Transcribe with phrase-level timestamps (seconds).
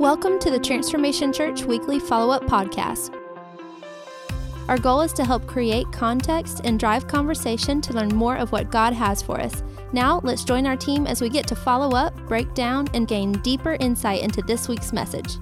[0.00, 3.14] Welcome to the Transformation Church Weekly Follow Up Podcast.
[4.66, 8.70] Our goal is to help create context and drive conversation to learn more of what
[8.70, 9.62] God has for us.
[9.92, 13.32] Now, let's join our team as we get to follow up, break down, and gain
[13.42, 15.36] deeper insight into this week's message.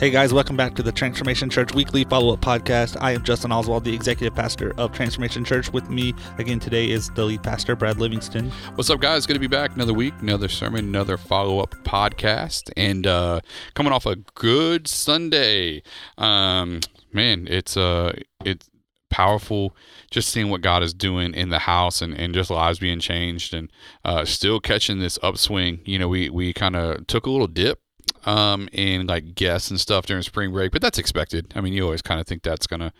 [0.00, 2.96] Hey guys, welcome back to the Transformation Church Weekly Follow Up Podcast.
[3.02, 5.70] I am Justin Oswald, the executive pastor of Transformation Church.
[5.74, 8.50] With me again today is the lead pastor, Brad Livingston.
[8.76, 9.26] What's up, guys?
[9.26, 9.74] Good to be back.
[9.74, 13.40] Another week, another sermon, another follow up podcast, and uh,
[13.74, 15.82] coming off a good Sunday.
[16.16, 16.80] Um,
[17.12, 18.70] man, it's uh, it's
[19.10, 19.76] powerful
[20.10, 23.52] just seeing what God is doing in the house and, and just lives being changed
[23.52, 23.70] and
[24.06, 25.80] uh, still catching this upswing.
[25.84, 27.80] You know, we we kind of took a little dip
[28.24, 31.52] um, and like guests and stuff during spring break, but that's expected.
[31.54, 32.92] I mean, you always kind of think that's gonna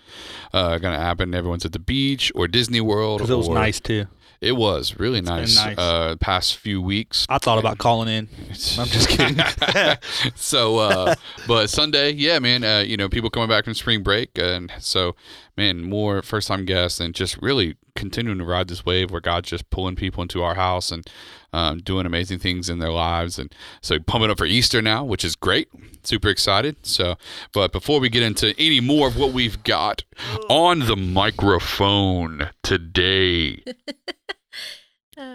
[0.52, 1.34] uh, gonna happen.
[1.34, 3.18] Everyone's at the beach or Disney World.
[3.18, 4.06] Because it was or- nice too.
[4.40, 5.54] It was really nice.
[5.54, 5.76] nice.
[5.76, 7.26] Uh, past few weeks.
[7.28, 8.28] I thought about calling in.
[8.78, 9.38] I'm just kidding.
[10.34, 11.14] so, uh,
[11.46, 12.64] but Sunday, yeah, man.
[12.64, 15.14] Uh, you know, people coming back from spring break, and so,
[15.58, 19.50] man, more first time guests, and just really continuing to ride this wave where God's
[19.50, 21.06] just pulling people into our house and
[21.52, 25.24] um, doing amazing things in their lives, and so pumping up for Easter now, which
[25.24, 25.68] is great.
[26.02, 26.76] Super excited.
[26.86, 27.16] So,
[27.52, 30.04] but before we get into any more of what we've got
[30.48, 33.62] on the microphone today.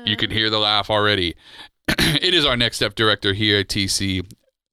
[0.05, 1.35] You can hear the laugh already.
[1.87, 4.27] it is our next step director here at TC,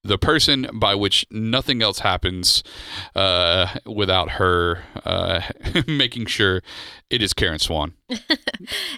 [0.04, 2.64] the person by which nothing else happens
[3.14, 5.40] uh, without her uh,
[5.86, 6.60] making sure
[7.08, 7.94] it is Karen Swann.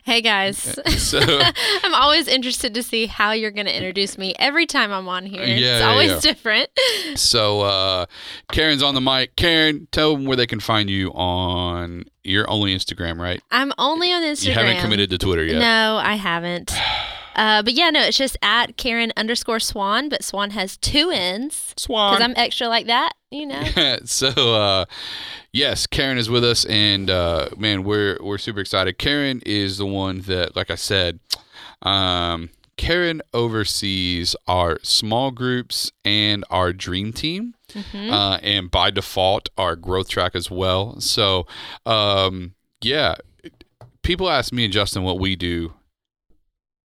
[0.05, 0.78] Hey guys.
[0.98, 1.19] So,
[1.82, 5.25] I'm always interested to see how you're going to introduce me every time I'm on
[5.25, 5.41] here.
[5.41, 6.20] Yeah, it's yeah, always yeah.
[6.20, 6.69] different.
[7.14, 8.06] so uh,
[8.52, 9.34] Karen's on the mic.
[9.36, 12.05] Karen, tell them where they can find you on.
[12.22, 13.42] You're only Instagram, right?
[13.50, 14.47] I'm only on Instagram.
[14.47, 15.60] You haven't committed to Twitter yet.
[15.60, 16.70] No, I haven't.
[17.34, 21.74] Uh, but yeah, no, it's just at Karen underscore Swann, but Swann has two N's
[21.76, 22.14] Swann.
[22.14, 23.62] because I'm extra like that, you know.
[24.04, 24.84] so uh
[25.52, 29.86] yes karen is with us and uh man we're we're super excited karen is the
[29.86, 31.20] one that like i said
[31.82, 38.10] um karen oversees our small groups and our dream team Mhm.
[38.12, 41.47] uh and by default our growth track as well so
[41.86, 43.14] um yeah
[44.03, 45.72] people ask me and justin what we do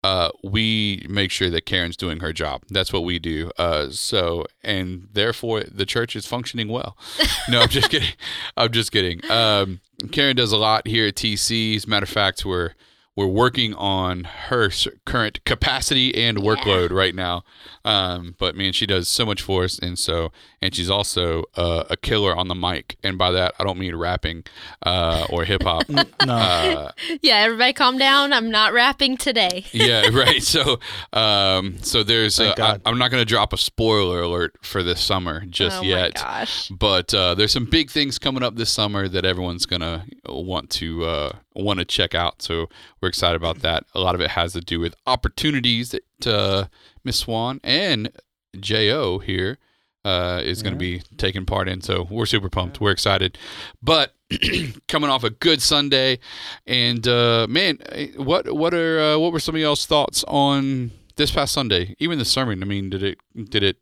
[0.04, 2.62] uh, we make sure that Karen's doing her job.
[2.68, 3.50] That's what we do.
[3.56, 6.96] Uh, so, and therefore, the church is functioning well.
[7.48, 8.14] No, I'm just kidding.
[8.56, 9.20] I'm just kidding.
[9.30, 9.80] Um,
[10.12, 11.76] Karen does a lot here at TC.
[11.76, 12.70] As a matter of fact, we're
[13.16, 14.70] we're working on her
[15.04, 17.44] current capacity and workload right now.
[17.84, 21.84] Um, but man, she does so much for us, and so and she's also uh,
[21.90, 22.96] a killer on the mic.
[23.02, 24.44] And by that, I don't mean rapping
[24.84, 25.88] uh, or hip hop.
[25.90, 26.04] no.
[26.26, 28.32] uh, Yeah, everybody calm down.
[28.32, 29.66] I'm not rapping today.
[29.72, 30.42] yeah, right.
[30.42, 30.80] So,
[31.12, 32.40] um, so there's.
[32.40, 35.82] Uh, I, I'm not going to drop a spoiler alert for this summer just oh
[35.82, 36.68] yet, my gosh.
[36.68, 41.04] but uh, there's some big things coming up this summer that everyone's gonna want to
[41.04, 42.42] uh, want to check out.
[42.42, 42.68] So
[43.00, 43.84] we're excited about that.
[43.94, 46.66] A lot of it has to do with opportunities that uh,
[47.04, 48.10] Miss Swann and
[48.58, 49.58] Jo here
[50.04, 51.80] uh, is going to be taking part in.
[51.80, 52.80] So we're super pumped.
[52.80, 53.38] We're excited.
[53.82, 54.14] But
[54.88, 56.18] coming off a good Sunday,
[56.66, 60.90] and uh, man, eh, what what are uh, what were some of y'all's thoughts on
[61.16, 61.94] this past Sunday?
[61.98, 62.62] Even the sermon.
[62.62, 63.78] I mean, did it did it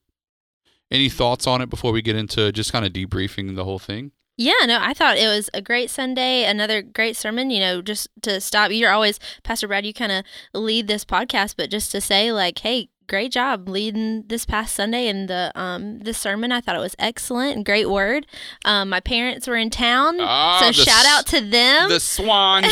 [0.91, 4.13] any thoughts on it before we get into just kind of debriefing the whole thing?
[4.39, 7.51] Yeah, no, I thought it was a great Sunday, another great sermon.
[7.51, 10.25] You know, just to stop, you're always, Pastor Brad, you kind of
[10.55, 15.09] lead this podcast, but just to say, like, hey, great job leading this past Sunday
[15.09, 16.53] and the um the sermon.
[16.53, 18.27] I thought it was excellent and great word.
[18.65, 21.89] Um, my parents were in town, Ah, so shout out to them.
[21.89, 22.65] The Swann.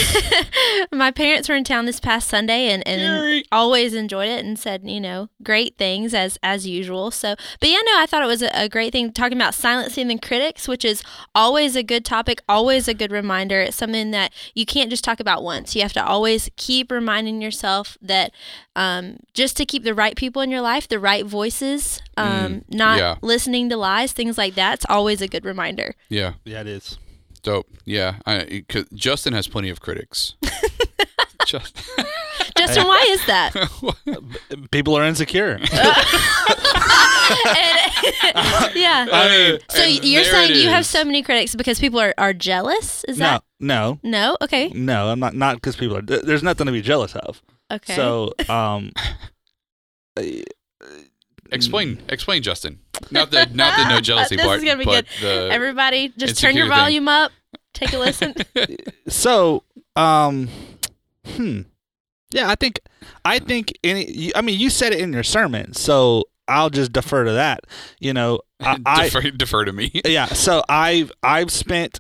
[0.92, 3.44] my parents were in town this past Sunday and, and Gary.
[3.52, 7.10] always enjoyed it and said, you know, great things as as usual.
[7.10, 10.08] So, but yeah, no, I thought it was a, a great thing talking about silencing
[10.08, 11.02] the critics, which is
[11.34, 13.60] always a good topic, always a good reminder.
[13.60, 15.74] It's something that you can't just talk about once.
[15.74, 18.32] You have to always keep reminding yourself that
[18.76, 22.98] um, just to keep the right people in your life, the right voices, um, not
[22.98, 23.16] yeah.
[23.22, 24.74] listening to lies, things like that.
[24.74, 25.95] It's always a good reminder.
[26.10, 26.98] yeah, yeah, it is.
[27.42, 27.66] dope.
[27.86, 30.34] Yeah, I, 'cause Justin has plenty of critics.
[31.47, 31.74] Just,
[32.59, 33.50] Justin, why is that?
[34.71, 35.53] People are insecure.
[35.54, 35.66] And-
[38.74, 39.06] yeah.
[39.10, 43.04] I mean, So you're saying you have so many critics because people are, are jealous?
[43.04, 44.36] Is no, that no, no?
[44.42, 44.68] Okay.
[44.71, 45.09] no.
[45.09, 45.34] I'm not.
[45.34, 46.03] Not because people are.
[46.03, 47.41] There's nothing to be jealous of.
[47.71, 47.95] Okay.
[47.95, 48.91] So, um,
[51.53, 52.78] explain, explain, Justin.
[53.11, 55.49] Not the not the no jealousy This part, is gonna be but good.
[55.49, 56.83] the Everybody, just turn your insecure thing.
[56.84, 57.33] volume up.
[57.72, 58.34] Take a listen.
[59.09, 59.63] so,
[59.97, 60.49] um,
[61.27, 61.63] hmm.
[62.33, 62.81] Yeah, I think,
[63.25, 64.33] I think any.
[64.37, 67.61] I mean, you said it in your sermon, so I'll just defer to that.
[67.99, 69.91] You know, I, I defer, defer to me.
[70.05, 70.27] yeah.
[70.27, 71.99] So I've I've spent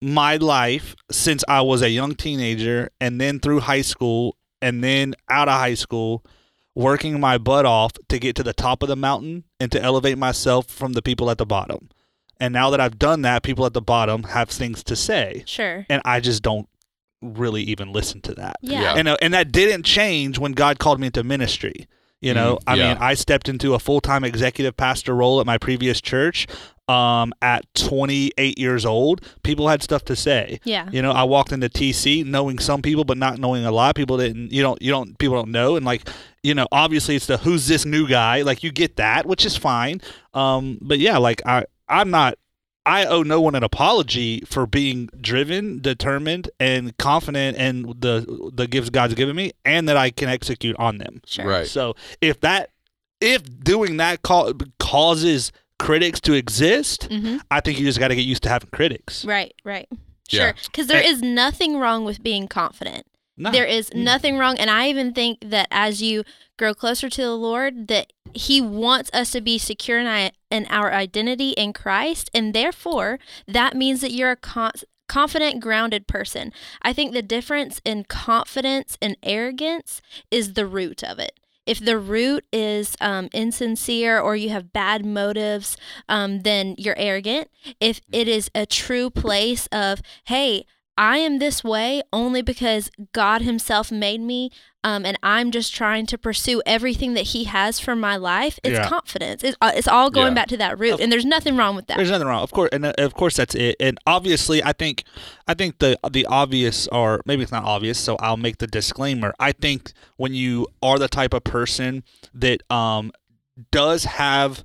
[0.00, 5.14] my life since I was a young teenager, and then through high school, and then
[5.30, 6.24] out of high school,
[6.76, 10.18] working my butt off to get to the top of the mountain and to elevate
[10.18, 11.88] myself from the people at the bottom.
[12.38, 15.86] And now that I've done that, people at the bottom have things to say, Sure.
[15.88, 16.68] and I just don't
[17.22, 18.56] really even listen to that.
[18.60, 18.82] Yeah.
[18.82, 18.94] Yeah.
[18.96, 21.88] And uh, and that didn't change when God called me into ministry.
[22.20, 22.88] You know, Mm, I yeah.
[22.94, 26.46] mean, I stepped into a full time executive pastor role at my previous church
[26.88, 29.20] um, at 28 years old.
[29.42, 30.60] People had stuff to say.
[30.64, 30.88] Yeah.
[30.92, 33.94] You know, I walked into TC knowing some people, but not knowing a lot.
[33.94, 34.52] People didn't.
[34.52, 34.80] You don't.
[34.80, 35.18] You don't.
[35.18, 35.76] People don't know.
[35.76, 36.08] And like,
[36.42, 38.42] you know, obviously it's the who's this new guy.
[38.42, 40.00] Like you get that, which is fine.
[40.34, 42.38] Um, but yeah, like I, I'm not.
[42.84, 48.68] I owe no one an apology for being driven, determined, and confident in the the
[48.68, 51.20] gifts God's given me, and that I can execute on them.
[51.26, 51.46] Sure.
[51.46, 51.66] Right.
[51.66, 52.70] So if that,
[53.20, 58.16] if doing that ca- causes critics to exist, hmm I think you just got to
[58.16, 59.24] get used to having critics.
[59.24, 59.54] Right.
[59.64, 59.88] Right.
[60.30, 60.52] Yeah.
[60.52, 60.54] Sure.
[60.66, 61.06] Because there Eh.
[61.08, 63.06] is nothing wrong with being confident.
[63.38, 63.50] No.
[63.50, 63.96] There is Mm.
[64.02, 66.24] nothing wrong, and I even think that as you
[66.58, 70.66] grow closer to the Lord, that He wants us to be secure in, I- in
[70.70, 74.72] our identity in Christ, and therefore that means that you're a con-
[75.08, 76.52] confident, grounded person.
[76.82, 80.00] I think the difference in confidence and arrogance
[80.30, 81.38] is the root of it.
[81.66, 85.76] If the root is um, insincere or you have bad motives,
[86.08, 87.50] um, then you're arrogant.
[87.80, 90.66] If it is a true place of, hey,
[90.98, 94.50] I am this way only because God Himself made me,
[94.82, 98.58] um, and I'm just trying to pursue everything that He has for my life.
[98.64, 98.88] It's Yeah.
[98.88, 99.44] confidence.
[99.44, 100.34] It's, uh, it's all going Yeah.
[100.34, 101.96] back to that root, Of- and there's nothing wrong with that.
[101.98, 103.76] There's nothing wrong, of course, and uh, of course that's it.
[103.78, 105.04] And obviously, I think,
[105.46, 109.34] I think the the obvious, or maybe it's not obvious, so I'll make the disclaimer.
[109.38, 113.12] I think when you are the type of person that um
[113.70, 114.64] does have,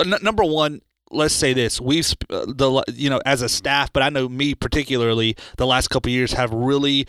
[0.00, 0.80] n- number one,
[1.10, 4.54] let's say this: we've uh, the you know as a staff, but I know me
[4.54, 7.06] particularly, the last couple of years have really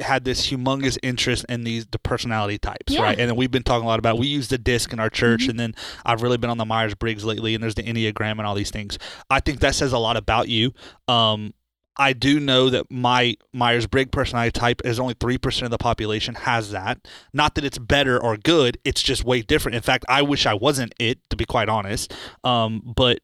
[0.00, 3.02] had this humongous interest in these the personality types, Yeah.
[3.02, 3.18] right?
[3.18, 4.18] And then we've been talking a lot about.
[4.18, 5.74] We use the disc in our church, and then
[6.04, 8.70] I've really been on the Myers Briggs lately, and there's the Enneagram and all these
[8.70, 8.98] things.
[9.30, 10.72] I think that says a lot about you.
[11.06, 11.54] Um,
[12.00, 16.36] I do know that my Myers Briggs personality type is only 3% of the population
[16.36, 17.08] has that.
[17.32, 19.74] Not that it's better or good, it's just way different.
[19.74, 22.14] In fact, I wish I wasn't it, to be quite honest.
[22.44, 23.18] Um, but,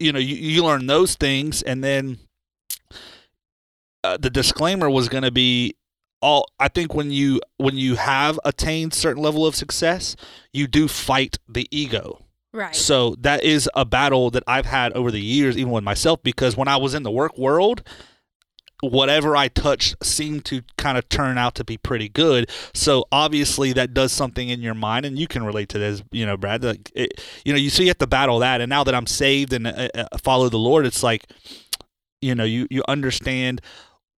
[0.00, 2.18] you know, you, you learn those things, and then
[4.02, 5.76] uh, the disclaimer was going to be
[6.22, 10.16] all i think when you when you have attained certain level of success
[10.52, 12.74] you do fight the ego right.
[12.74, 16.56] so that is a battle that I've had over the years, even with myself, because
[16.56, 17.82] when I was in the work world,
[18.82, 22.50] whatever I touched seemed to kind of turn out to be pretty good.
[22.74, 26.26] So obviously that does something in your mind, and you can relate to this, you
[26.26, 26.64] know, Brad.
[26.64, 28.60] Like, it, you know, you so you have to battle that.
[28.60, 31.24] And now that I'm saved and uh, uh, follow the Lord, it's like,
[32.20, 33.60] you know, you you understand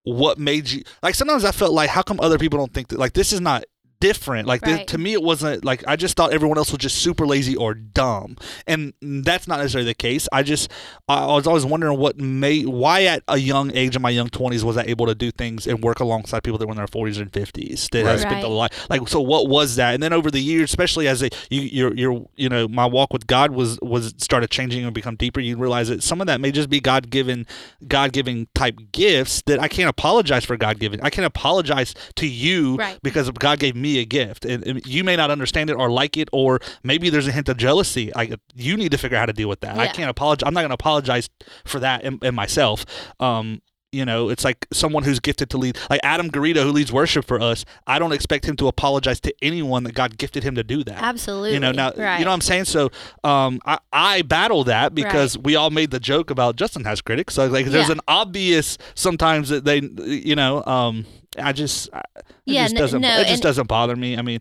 [0.03, 1.15] what made you like.
[1.15, 2.99] Sometimes I felt like, how come other people don't think that?
[2.99, 3.63] Like this is not
[4.01, 4.47] different.
[4.47, 4.87] Like this, Right.
[4.87, 7.73] to me, it wasn't like I just thought everyone else was just super lazy or
[7.73, 8.35] dumb,
[8.67, 10.27] and that's not necessarily the case.
[10.33, 10.69] I just
[11.07, 14.65] I was always wondering what made why at a young age in my young twenties
[14.65, 17.17] was I able to do things and work alongside people that were in their forties
[17.17, 18.11] and fifties that Right.
[18.11, 18.53] have spent a Right.
[18.53, 19.21] life like so.
[19.21, 19.93] What was that?
[19.93, 23.13] And then over the years, especially as a you your your you know my walk
[23.13, 25.39] with God was was started changing and become deeper.
[25.39, 27.45] You realize that some of that may just be God given
[27.87, 30.99] God giving type gifts that I can't apologize for God given.
[31.03, 32.97] I can't apologize to you Right.
[33.03, 36.17] because God gave me a gift, and, and you may not understand it or like
[36.17, 38.11] it, or maybe there's a hint of jealousy.
[38.15, 39.77] Like you need to figure out how to deal with that.
[39.77, 40.47] I can't apologize.
[40.47, 41.29] I'm not going to apologize
[41.65, 42.85] for that in, in myself.
[43.19, 46.91] Um, you know, it's like someone who's gifted to lead, like Adam Garrido, who leads
[46.93, 47.65] worship for us.
[47.85, 51.01] I don't expect him to apologize to anyone that God gifted him to do that.
[51.01, 51.53] Absolutely.
[51.53, 52.17] You know, now right.
[52.19, 52.65] you know what I'm saying.
[52.65, 52.89] So,
[53.23, 57.33] um, I, I battle that because we all made the joke about Justin has critics.
[57.33, 57.93] So, like, there's Yeah.
[57.93, 61.05] an obvious sometimes that they, you know, um,
[61.37, 64.17] I just, I- it Yeah, just doesn't, no, it just doesn't bother me.
[64.17, 64.39] I mean,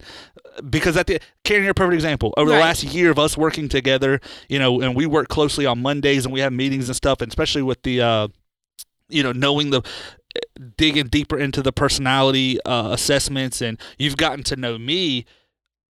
[0.68, 2.34] because at the Karen, you're a perfect example.
[2.36, 2.62] Over the Right.
[2.62, 6.32] last year of us working together, you know, and we work closely on Mondays and
[6.32, 8.28] we have meetings and stuff, and especially with the, uh,
[9.10, 9.82] you know, knowing the
[10.76, 15.24] digging deeper into the personality uh, assessments, and you've gotten to know me.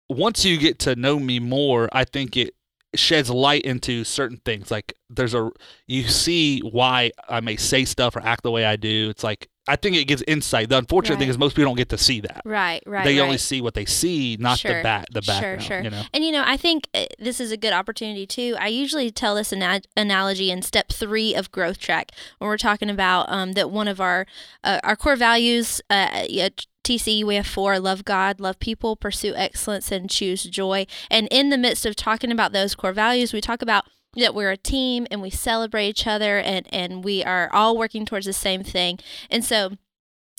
[0.10, 2.54] Once you get to know me more, I think it
[2.96, 4.72] sheds light into certain things.
[4.72, 5.52] Like there's a
[5.88, 9.10] you see why I may say stuff or act the way I do.
[9.10, 10.70] It's like I think it gives insight.
[10.70, 12.42] The unfortunate thing is most people don't get to see that.
[12.46, 12.82] right.
[12.86, 13.04] Right.
[13.06, 13.26] they right.
[13.26, 14.84] only see what they see, not the Sure.
[14.84, 15.64] back the Sure, background.
[15.64, 15.82] sure.
[15.82, 16.04] You know.
[16.14, 18.56] And you know, I think uh, this is a good opportunity too.
[18.60, 22.90] I usually tell this ana- analogy in step three of growth track when we're talking
[22.90, 24.26] about um, that one of our
[24.64, 26.66] uh, our core values uh, yeah, t-
[26.98, 30.86] TC, we have four love God, love people, pursue excellence, and choose joy.
[31.12, 33.84] And in the midst of talking about those core values, we talk about
[34.18, 38.06] that we're a team and we celebrate each other and, and we are all working
[38.06, 39.00] towards the same thing.
[39.30, 39.72] And so,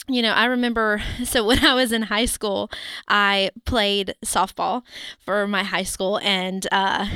[0.09, 2.71] you know, I remember so when I was in high school,
[3.09, 4.83] I played softball
[5.21, 7.07] for my high school and uh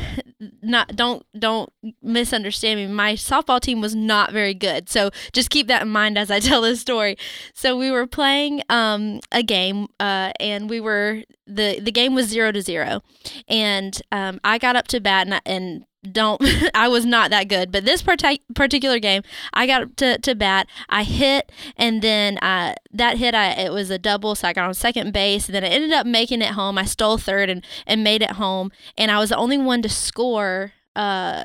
[0.63, 2.87] not don't don't misunderstand me.
[2.87, 4.89] My softball team was not very good.
[4.89, 7.17] So just keep that in mind as I tell this story.
[7.55, 12.29] So we were playing um a game uh and we were the the game was
[12.29, 13.03] 0 to 0
[13.49, 16.43] and um I got up to bat and, and don't
[16.75, 17.71] I was not that good.
[17.71, 20.67] But this partic- particular game, I got to, to bat.
[20.89, 24.67] I hit, and then uh, that hit, I it was a double, so I got
[24.67, 25.47] on second base.
[25.47, 26.79] And then I ended up making it home.
[26.79, 29.89] I stole third and and made it home, and I was the only one to
[29.89, 30.73] score.
[30.95, 31.45] Uh,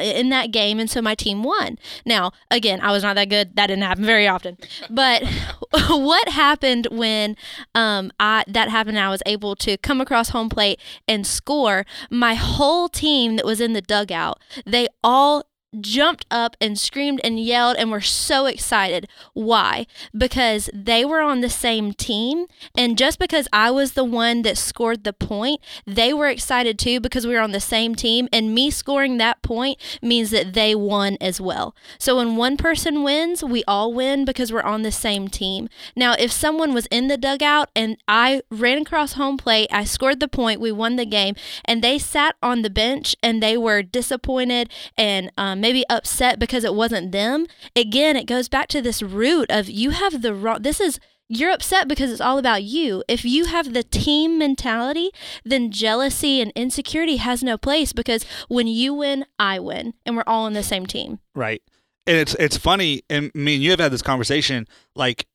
[0.00, 1.78] in that game and so my team won.
[2.04, 3.56] Now, again, I was not that good.
[3.56, 4.58] That didn't happen very often.
[4.90, 5.24] But
[5.88, 7.36] what happened when
[7.74, 12.34] um I that happened I was able to come across home plate and score, my
[12.34, 15.47] whole team that was in the dugout, they all
[15.80, 19.06] jumped up and screamed and yelled and were so excited.
[19.34, 19.86] Why?
[20.16, 22.46] Because they were on the same team.
[22.76, 27.00] And just because I was the one that scored the point, they were excited too
[27.00, 28.28] because we were on the same team.
[28.32, 31.74] And me scoring that point means that they won as well.
[31.98, 35.68] So when one person wins, we all win because we're on the same team.
[35.94, 40.20] Now, if someone was in the dugout and I ran across home plate, I scored
[40.20, 41.34] the point, we won the game,
[41.64, 46.64] and they sat on the bench and they were disappointed and um, maybe upset because
[46.64, 47.46] it wasn't them.
[47.74, 50.62] Again, it goes back to this root of you have the wrong.
[50.62, 50.98] This is
[51.28, 53.04] you're upset because it's all about you.
[53.06, 55.10] If you have the team mentality,
[55.44, 60.24] then jealousy and insecurity has no place because when you win, I win, and we're
[60.26, 61.18] all on the same team.
[61.34, 61.62] Right.
[62.06, 64.66] And it's it's funny, and me and you have had this conversation.
[64.94, 65.26] Like,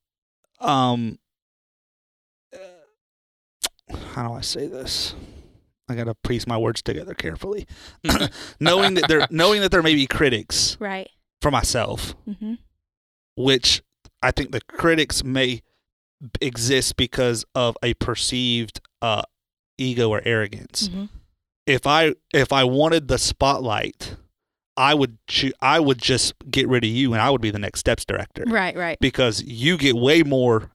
[0.59, 1.19] um,
[2.51, 5.13] uh, how do I say this?
[5.89, 7.67] I gotta piece my words together carefully.
[8.59, 11.09] knowing that there, knowing that there may be critics Right.
[11.41, 12.53] for myself, Mm-hmm.
[13.35, 13.81] which
[14.21, 15.61] I think the critics may
[16.41, 19.23] exist because of a perceived uh,
[19.77, 20.87] ego or arrogance.
[20.87, 21.05] Mm-hmm.
[21.67, 24.15] If I if I wanted the spotlight,
[24.77, 27.59] I would choo- I would just get rid of you and I would be the
[27.59, 28.75] next steps director Right.
[28.75, 28.97] Right.
[28.99, 30.71] because you get way more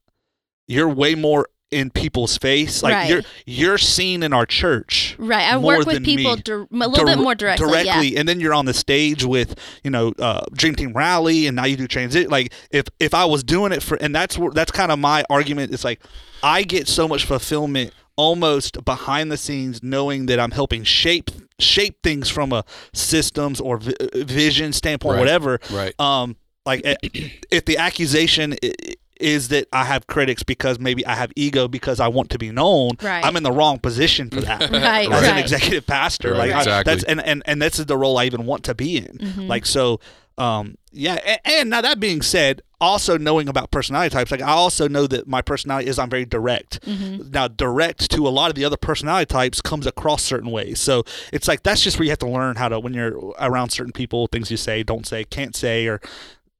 [0.66, 3.10] you're way more in people's face like Right.
[3.10, 5.52] you're you're seen in our church Right.
[5.52, 6.42] I more work with people me.
[6.42, 7.84] dir- a little bit more directly.
[7.84, 8.18] Yeah.
[8.20, 11.66] and then you're on the stage with you know uh, Dream Team Rally, and now
[11.66, 12.30] you do transit.
[12.30, 15.24] Like if if I was doing it for, and that's where that's kind of my
[15.28, 15.72] argument.
[15.74, 16.00] It's like
[16.42, 22.02] I get so much fulfillment almost behind the scenes, knowing that I'm helping shape shape
[22.02, 25.20] things from a systems or vi- vision standpoint, Right.
[25.20, 25.60] whatever.
[25.70, 25.94] Right.
[26.00, 31.14] Um, like if the accusation i- i- is that I have critics because maybe I
[31.14, 33.24] have ego because I want to be known, Right.
[33.24, 34.70] I'm in the wrong position for that.
[34.70, 36.92] Right, As an executive pastor, Right, like I- exactly.
[36.94, 39.18] that's and, and and this is the role I even want to be in.
[39.18, 39.48] Mhm.
[39.48, 40.00] Like so,
[40.36, 41.14] um, yeah.
[41.26, 45.08] And, and now that being said, also knowing about personality types, like I also know
[45.08, 46.80] that my personality is I'm very direct.
[46.86, 47.32] Mhm.
[47.32, 50.78] Now, direct to a lot of the other personality types comes across certain ways.
[50.80, 53.70] So it's like that's just where you have to learn how to when you're around
[53.70, 56.00] certain people, things you say, don't say, can't say, or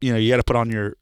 [0.01, 0.97] you know, you got to put on your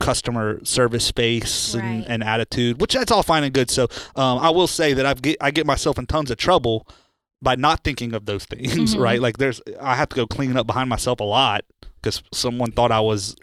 [0.00, 2.04] customer service space and, Right.
[2.08, 3.70] and attitude, which that's all fine and good.
[3.70, 3.84] So
[4.14, 6.86] um, I will say that I get I get myself in tons of trouble
[7.42, 9.00] by not thinking of those things, Mhm.
[9.00, 9.20] right?
[9.20, 11.64] Like there's I have to go clean up behind myself a lot
[12.02, 13.36] because someone thought I was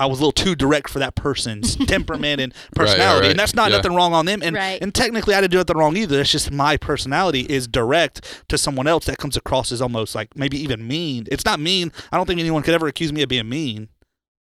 [0.00, 3.30] I was a little too direct for that person's temperament and Right, right, personality, right.
[3.32, 3.78] and that's not Yeah.
[3.78, 4.42] nothing wrong on them.
[4.44, 4.78] And Right.
[4.80, 6.20] and technically, I didn't do nothing wrong either.
[6.20, 10.36] It's just my personality is direct to someone else that comes across as almost like
[10.36, 11.26] maybe even mean.
[11.32, 11.90] It's not mean.
[12.12, 13.88] I don't think anyone could ever accuse me of being mean.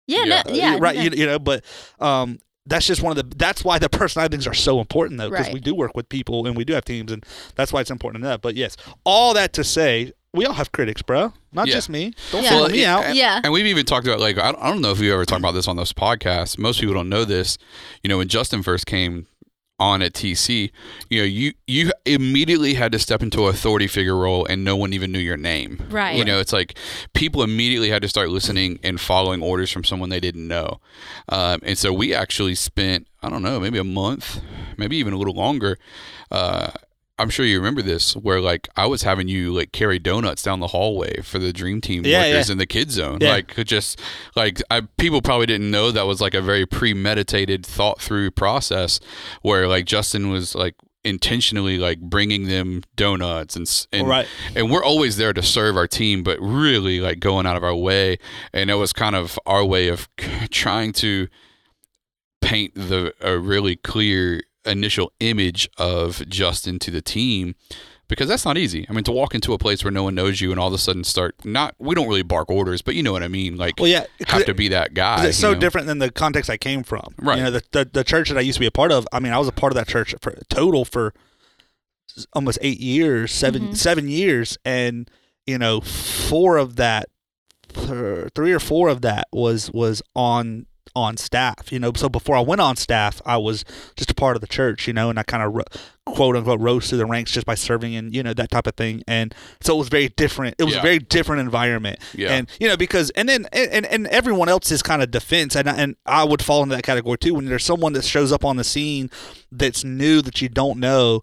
[0.07, 0.23] Yeah.
[0.25, 0.43] Yeah.
[0.47, 0.77] No, yeah.
[0.79, 0.95] right.
[0.95, 1.01] no.
[1.03, 1.63] You, you know, but
[1.99, 3.35] um, that's just one of the.
[3.35, 5.53] That's why the personality things are so important though, because Right.
[5.53, 8.23] we do work with people and we do have teams, and that's why it's important
[8.23, 8.37] to know.
[8.37, 11.33] But yes, all that to say, we all have critics, bro.
[11.53, 11.73] Not Yeah.
[11.75, 12.13] just me.
[12.31, 12.55] Don't Yeah.
[12.55, 13.03] Well, me yeah, out.
[13.05, 13.41] and- Yeah.
[13.43, 15.39] And we've even talked about like I don't, I don't know if we ever talked
[15.39, 16.57] about this on this podcast.
[16.57, 17.57] Most people don't know this.
[18.03, 19.27] You know, when Justin first came
[19.79, 20.71] on at TC,
[21.09, 24.75] you know, you you immediately had to step into a authority figure role, and no
[24.75, 25.81] one even knew your name.
[25.89, 26.15] Right.
[26.15, 26.77] You know, it's like
[27.13, 30.79] people immediately had to start listening and following orders from someone they didn't know.
[31.29, 34.41] Um, and so we actually spent I don't know maybe a month,
[34.77, 35.77] maybe even a little longer.
[36.31, 36.71] Uh,
[37.19, 40.59] I'm sure you remember this, where like I was having you like carry donuts down
[40.59, 42.51] the hallway for the Dream Team Yeah, workers yeah.
[42.51, 43.17] in the kid zone.
[43.21, 43.29] Yeah.
[43.31, 43.99] Like just
[44.35, 48.99] like I, people probably didn't know that was like a very premeditated, thought through process,
[49.41, 54.27] where like Justin was like intentionally like bringing them donuts and and Right.
[54.55, 57.75] and we're always there to serve our team, but really like going out of our
[57.75, 58.17] way,
[58.53, 60.07] and it was kind of our way of
[60.51, 61.29] trying to
[62.41, 67.55] paint the a really clear initial image of Justin to the team
[68.09, 68.85] because that's not easy.
[68.89, 70.73] I mean, to walk into a place where no one knows you and all of
[70.73, 73.57] a sudden start not we don't really bark orders, but you know what I mean.
[73.57, 75.25] Like, Well, yeah, 'cause have to be that guy.
[75.27, 75.59] it's so know?
[75.59, 77.13] different than the context I came from.
[77.19, 77.37] Right.
[77.37, 79.07] You know, the, the the church that I used to be a part of.
[79.11, 81.13] I mean, I was a part of that church for total for
[82.33, 83.77] almost eight years, 7 Mhm.
[83.77, 85.09] seven years, and
[85.45, 87.09] you know, four of that,
[87.73, 90.65] th- three or four of that was was on
[90.97, 91.71] on staff.
[91.71, 93.63] You know, so before I went on staff, I was
[93.95, 94.87] just a part of the church.
[94.87, 95.63] You know, and I kind of ro-
[96.05, 98.75] quote unquote rose through the ranks just by serving and you know that type of
[98.75, 99.03] thing.
[99.07, 100.55] And so it was very different.
[100.57, 100.79] It was Yeah.
[100.79, 101.99] a very different environment.
[102.13, 102.31] Yeah.
[102.33, 105.95] And you know because and then and and everyone else's kind of defense and and
[106.05, 108.63] I would fall into that category too when there's someone that shows up on the
[108.63, 109.09] scene
[109.51, 111.21] that's new that you don't know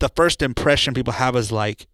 [0.00, 1.86] the first impression people have is like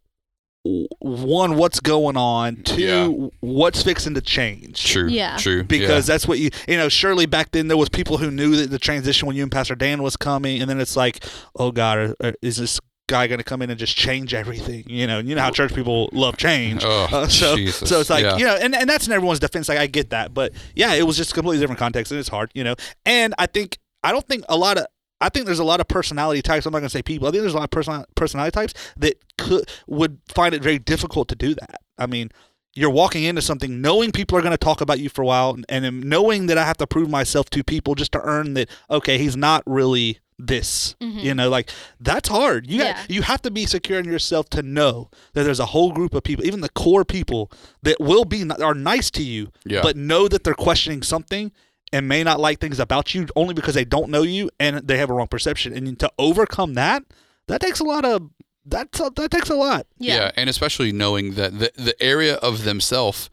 [0.65, 3.07] one what's going on two Yeah.
[3.41, 5.09] what's fixing to change True.
[5.09, 5.37] Yeah.
[5.37, 5.65] True.
[5.65, 8.71] because that's what you you know surely back then there was people who knew that
[8.71, 11.25] the transition when you and pastor dan was coming and then it's like
[11.57, 12.79] oh god are, are- is this
[13.09, 15.51] guy going to come in and just change everything you know and you know how
[15.51, 17.89] church people love change Oh, uh, so, Jesus.
[17.89, 18.37] so it's like Yeah.
[18.37, 19.69] you know, and, and that's in everyone's defense.
[19.69, 22.29] Like I get that, but yeah, it was just a completely different context, and it's
[22.29, 22.75] hard, you know.
[23.05, 24.87] And I think I don't think a lot of
[25.23, 26.67] I think there's a lot of personality types.
[26.67, 27.29] I'm not gonna say people.
[27.29, 30.79] I think there's a lot of person personality types that could would find it very
[30.79, 31.81] difficult to do that.
[31.99, 32.31] I mean.
[32.75, 35.51] You're walking into something knowing people are going to talk about you for a while,
[35.69, 38.71] and, and knowing that I have to prove myself to people just to earn that.
[38.91, 40.97] Okay, he's not really this.
[40.99, 41.23] Mhm.
[41.23, 41.69] You know, like
[42.01, 42.67] that's hard.
[42.71, 42.93] You Yeah.
[42.95, 46.15] got, you have to be secure in yourself to know that there's a whole group
[46.15, 47.53] of people, even the core people,
[47.83, 49.83] that will be are nice to you, Yeah.
[49.83, 51.53] but know that they're questioning something
[51.93, 54.99] and may not like things about you only because they don't know you and they
[54.99, 55.77] have a wrong perception.
[55.77, 57.05] And to overcome that,
[57.49, 58.31] that takes a lot of
[58.65, 59.87] that's a, that takes a lot.
[59.99, 60.31] Yeah.
[60.37, 63.31] and especially knowing that the the area of themselves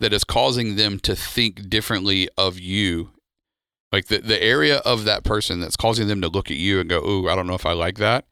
[0.00, 3.10] that is causing them to think differently of you,
[3.92, 6.88] like the the area of that person that's causing them to look at you and
[6.88, 8.24] go, "Ooh, I don't know if I like that,"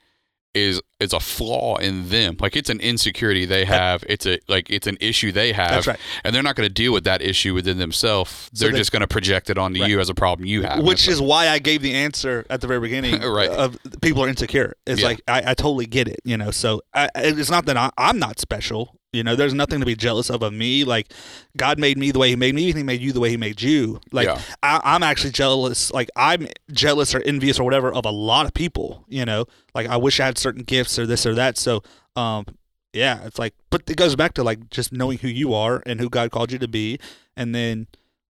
[0.54, 2.36] is is a flaw in them.
[2.40, 4.02] Like it's an insecurity they have.
[4.08, 5.98] It's a like it's an issue they have, That's right.
[6.24, 8.50] and they're not going to deal with that issue within themselves.
[8.54, 9.90] So They're they- just going to project it onto Right.
[9.90, 10.82] you as a problem you have.
[10.82, 13.22] Which is why I gave the answer at the very beginning.
[13.28, 13.48] Right.
[13.50, 14.74] Of people are insecure.
[14.86, 15.06] It's Yeah.
[15.08, 16.20] like I, I totally get it.
[16.24, 18.97] You know, so I, it's not that I, I'm not special.
[19.12, 20.84] You know, there's nothing to be jealous of of me.
[20.84, 21.12] Like
[21.56, 23.36] God made me the way He made me, and He made you the way He
[23.36, 24.00] made you.
[24.12, 24.40] Like Yeah.
[24.62, 25.90] I, I'm actually jealous.
[25.92, 29.04] Like I'm jealous or envious or whatever of a lot of people.
[29.08, 31.56] You know, like I wish I had certain gifts or this or that.
[31.56, 31.82] So,
[32.16, 32.44] um,
[32.92, 36.00] yeah, it's like, but it goes back to like just knowing who you are and
[36.00, 36.98] who God called you to be,
[37.36, 37.86] and then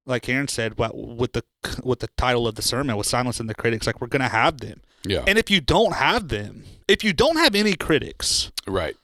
[0.06, 1.44] like Karen said, what with the
[1.84, 4.58] with the title of the sermon, with silence and the critics, like we're gonna have
[4.58, 4.80] them.
[5.04, 8.96] yeah, And if you don't have them, if you don't have any critics, right.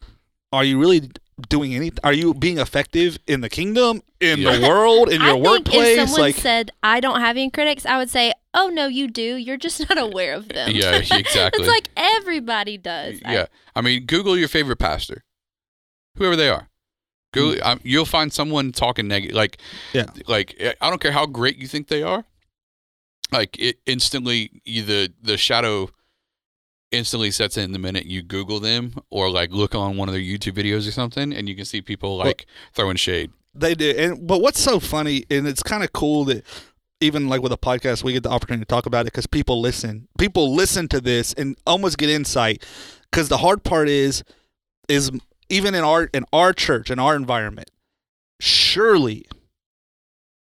[0.52, 1.10] are you really
[1.48, 1.92] doing any?
[2.02, 4.56] Are you being effective in the kingdom, in Yeah.
[4.56, 5.98] the world, in I your think workplace?
[5.98, 9.08] if someone Like, said I don't have any critics, I would say, "Oh no, you
[9.08, 9.36] do.
[9.36, 11.62] You're just not aware of them." Yeah, exactly.
[11.64, 13.20] it's like everybody does.
[13.22, 15.24] Yeah, I mean, Google your favorite pastor,
[16.16, 16.68] whoever they are.
[17.32, 19.34] Google, um, you'll find someone talking negative.
[19.34, 19.58] Like,
[19.92, 20.06] Yeah.
[20.28, 22.24] like eh, I don't care how great you think they are.
[23.32, 25.90] Like it instantly, either the shadow
[26.94, 30.22] instantly sets in the minute you Google them, or like look on one of their
[30.22, 33.30] YouTube videos or something, and you can see people like throwing shade.
[33.54, 33.90] They do.
[33.90, 36.44] And but what's so funny, and it's kind of cool that
[37.00, 39.60] even like with a podcast, we get the opportunity to talk about it because people
[39.60, 40.08] listen.
[40.18, 42.64] People listen to this and almost get insight.
[43.10, 44.24] Because the hard part is,
[44.88, 45.10] is
[45.48, 47.70] even in our in our church in our environment,
[48.40, 49.26] surely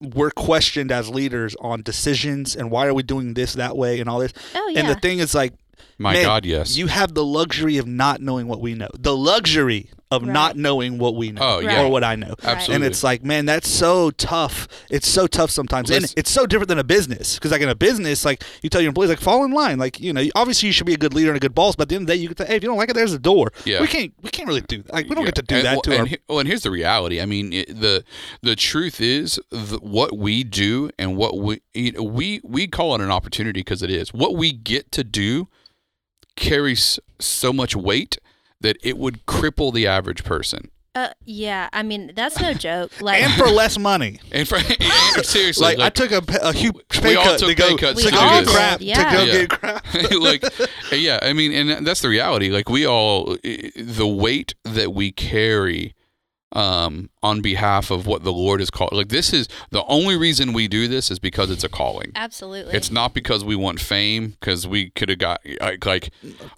[0.01, 4.09] we're questioned as leaders on decisions and why are we doing this that way and
[4.09, 4.33] all this.
[4.55, 4.79] Oh yeah.
[4.79, 5.53] And the thing is like
[5.97, 6.77] My Man, God, yes.
[6.77, 8.89] you have the luxury of not knowing what we know.
[8.97, 10.31] The luxury of Right.
[10.33, 11.83] not knowing what we know Oh, yeah.
[11.83, 12.33] or what I know.
[12.41, 12.75] Absolutely.
[12.75, 14.67] And it's like, man, that's so tough.
[14.89, 15.91] It's so tough sometimes.
[15.91, 17.35] And it's so different than a business.
[17.35, 19.77] Because, like, in a business, like, you tell your employees, like, fall in line.
[19.77, 21.83] Like, you know, obviously you should be a good leader and a good boss, but
[21.83, 22.93] at the end of the day, you can say, hey, if you don't like it,
[22.95, 23.51] there's a door.
[23.65, 23.81] Yeah.
[23.81, 24.91] We can't, we can't really do that.
[24.93, 25.27] Like, we don't Yeah.
[25.27, 26.05] get to do and, that well, to and, our.
[26.07, 27.21] he- well, and here's the reality.
[27.21, 28.03] I mean, it, the
[28.41, 32.95] the truth is the, what we do and what we you know, we we call
[32.95, 34.11] it an opportunity because it is.
[34.11, 35.49] What we get to do
[36.39, 38.17] carries so much weight
[38.61, 40.71] that it would cripple the average person.
[40.95, 41.69] uh, yeah.
[41.71, 42.91] I mean, that's no joke.
[43.01, 44.19] Like and for less money.
[44.31, 44.55] And, for,
[45.17, 48.09] and seriously, Like, I took a, a huge pay cut to go, pay cuts to
[48.09, 48.55] to go do get this.
[48.55, 48.81] crap.
[48.81, 48.95] Yeah.
[49.11, 49.31] To go Yeah.
[49.33, 49.85] get crap.
[50.19, 50.43] like
[50.91, 55.93] yeah i mean and that's the reality like we all the weight that we carry
[56.53, 58.91] um, on behalf of what the Lord is called.
[58.93, 62.11] Like this is the only reason we do this is because it's a calling.
[62.15, 62.73] Absolutely.
[62.73, 66.09] It's not because we want fame, because we could have got like, like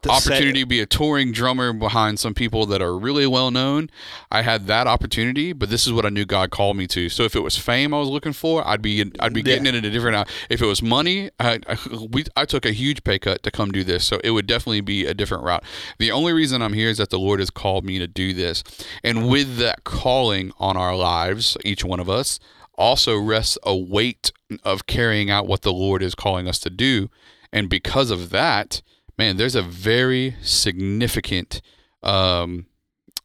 [0.07, 3.89] opportunity say- to be a touring drummer behind some people that are really well known.
[4.31, 7.09] I had that opportunity, but this is what I knew God called me to.
[7.09, 9.71] So if it was fame I was looking for, I'd be I'd be getting Yeah.
[9.73, 10.27] it in a different.
[10.49, 11.77] If it was money, I, I
[12.09, 14.81] we I took a huge pay cut to come do this, so it would definitely
[14.81, 15.63] be a different route.
[15.99, 18.63] The only reason I'm here is that the Lord has called me to do this,
[19.03, 22.39] and with that calling on our lives, each one of us
[22.75, 24.31] also rests a weight
[24.63, 27.09] of carrying out what the Lord is calling us to do.
[27.53, 28.81] And because of that,
[29.17, 31.61] man, there's a very significant,
[32.01, 32.65] um,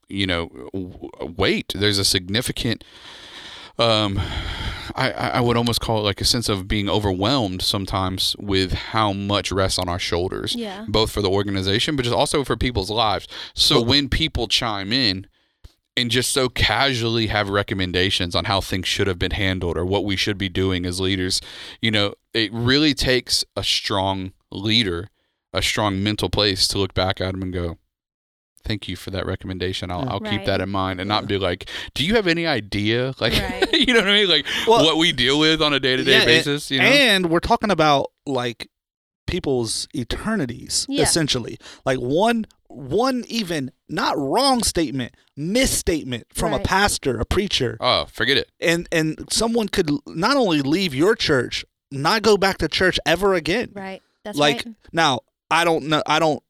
[0.08, 1.72] you know, w- weight.
[1.74, 2.84] There's a significant,
[3.78, 4.18] um,
[4.94, 8.72] I, I I would almost call it like a sense of being overwhelmed sometimes with
[8.72, 10.84] how much rests on our shoulders, Yeah.
[10.88, 13.26] both for the organization, but just also for people's lives.
[13.54, 15.26] So when people chime in,
[15.96, 20.04] and just so casually have recommendations on how things should have been handled or what
[20.04, 21.40] we should be doing as leaders.
[21.80, 25.08] You know, it really takes a strong leader,
[25.52, 27.78] a strong mental place to look back at them and go,
[28.64, 29.92] Thank you for that recommendation.
[29.92, 33.14] I'll, I'll keep that in mind and not be like, Do you have any idea?
[33.20, 33.72] Like, Right.
[33.72, 34.28] you know what I mean?
[34.28, 36.80] Like, Well, what we deal with on a day to Yeah, day and- basis, you
[36.80, 36.84] know?
[36.84, 38.68] And we're talking about like
[39.26, 41.02] people's eternities, Yeah.
[41.02, 41.58] essentially.
[41.84, 48.36] Like one one even not wrong statement, misstatement from a pastor, a preacher, oh, forget
[48.36, 48.50] it.
[48.60, 53.34] and and someone could not only leave your church, not go back to church ever
[53.34, 53.70] again.
[53.72, 54.02] Right.
[54.24, 54.74] That's like right.
[54.92, 56.02] now, I don't know.
[56.06, 56.42] I don't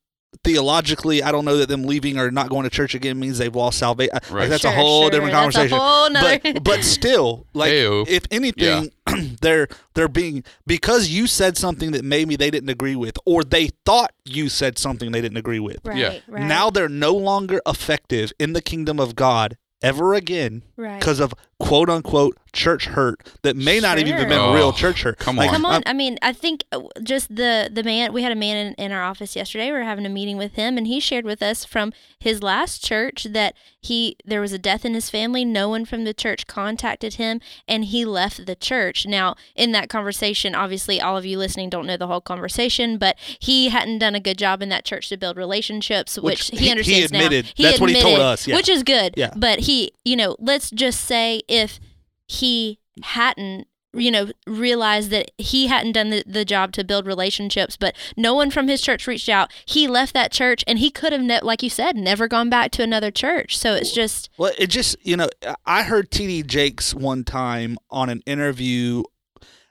[0.45, 1.23] theologically.
[1.23, 3.79] I don't know that them leaving or not going to church again means they've lost
[3.79, 4.11] salvation.
[4.15, 4.49] Like Right.
[4.51, 5.11] that's Sure, a whole sure.
[5.11, 5.79] different conversation.
[5.79, 8.07] whole nother- but but still, like Heyo.
[8.09, 8.91] if anything,
[9.41, 13.71] they're they're being because you said something that maybe they didn't agree with, or they
[13.85, 15.79] thought you said something they didn't agree with.
[15.85, 15.97] Right.
[15.97, 16.19] yeah.
[16.29, 16.43] Right.
[16.45, 20.99] Now they're no longer effective in the kingdom of God ever again right.
[20.99, 24.73] because of quote unquote church hurt that may not have even been a real Oh,
[24.73, 25.19] church hurt.
[25.19, 25.55] come Like, on.
[25.55, 25.83] Come I'm- on.
[25.87, 28.13] I mean, I think uh, just the the man.
[28.13, 29.67] We had a man in, in our office yesterday.
[29.67, 32.85] We were having a meeting with him, and he shared with us from his last
[32.85, 35.45] church that he there was a death in his family.
[35.45, 39.07] No one from the church contacted him, and he left the church.
[39.07, 43.17] Now, in that conversation, obviously, all of you listening don't know the whole conversation, but
[43.39, 46.57] he hadn't done a good job in that church to build relationships, which, Which he-
[46.57, 47.53] he he understands admitted.
[47.59, 47.65] now.
[47.69, 48.57] That's what he told us, yeah.
[48.57, 49.15] which is good.
[49.17, 49.33] Yeah.
[49.37, 51.79] But he, you know, let's just say if
[52.27, 57.77] he hadn't you know realized that he hadn't done the, the job to build relationships
[57.79, 61.13] but no one from his church reached out he left that church and he could
[61.13, 64.53] have ne- like you said never gone back to another church so it's just Well,
[64.59, 65.29] it just you know,
[65.65, 69.03] I heard TD Jakes one time on an interview.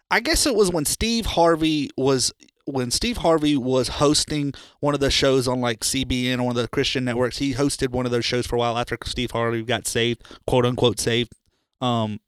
[0.10, 2.34] I guess it was when Steve Harvey was
[2.66, 6.62] when Steve Harvey was hosting one of the shows on like CBN or one of
[6.62, 7.38] the Christian networks.
[7.38, 10.66] He hosted one of those shows for a while after Steve Harvey got saved, quote
[10.66, 11.34] unquote saved.
[11.82, 12.20] Um,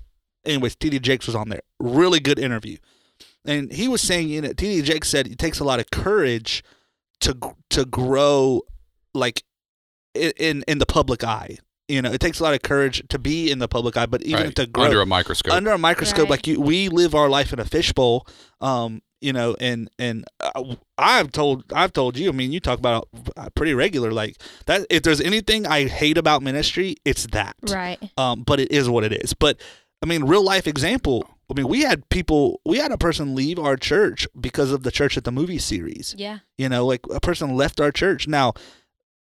[0.48, 1.62] anyways, TD Jakes was on there.
[1.80, 2.78] Really good interview,
[3.46, 6.64] and he was saying, you know, TD Jakes said it takes a lot of courage
[7.22, 7.38] to
[7.70, 8.62] to grow
[9.14, 9.44] like
[10.16, 11.58] in in, in the public eye.
[11.88, 14.22] You know, it takes a lot of courage to be in the public eye, but
[14.24, 14.56] even Right.
[14.56, 15.54] to grow Under a microscope.
[15.54, 16.30] under a microscope Right.
[16.32, 18.28] like you we live our life in a fishbowl
[18.60, 22.78] um you know and and uh, i've told i've told you i mean you talk
[22.78, 24.36] about it pretty regular like
[24.68, 28.88] that if there's anything i hate about ministry it's that right um but it is
[28.90, 29.60] what it is but
[30.02, 33.58] i mean real life example i mean we had people we had a person leave
[33.60, 37.20] our church because of the church at the movie series yeah you know like a
[37.20, 38.54] person left our church now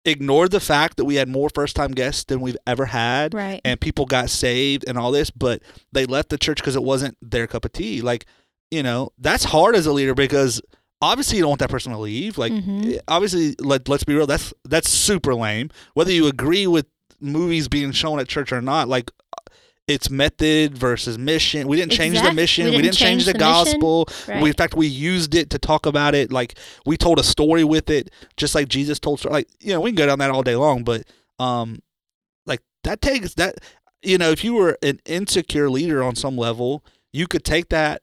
[0.05, 3.61] ignore the fact that we had more first time guests than we've ever had right
[3.65, 7.17] and people got saved and all this, but they left the church because it wasn't
[7.21, 8.01] their cup of tea.
[8.01, 8.25] Like,
[8.71, 10.61] you know, that's hard as a leader because
[11.01, 12.37] obviously you don't want that person to leave.
[12.37, 12.95] Like, Mhm.
[12.95, 15.69] eh, obviously, let let's be real, that's that's super lame.
[15.95, 16.85] Whether you agree with
[17.19, 19.11] movies being shown at church or not, like.
[19.89, 21.67] It's method versus mission.
[21.67, 22.65] We didn't change the mission.
[22.65, 24.07] we We didn't didn't change change the the gospel.
[24.27, 26.31] right We, in fact, we used it to talk about it.
[26.31, 29.19] Like we told a story with it, just like Jesus told.
[29.19, 29.33] Story.
[29.33, 31.03] Like you know, we can go down that all day long, but
[31.39, 31.79] um,
[32.45, 33.55] like that takes that.
[34.01, 38.01] You know, if you were an insecure leader on some level, you could take that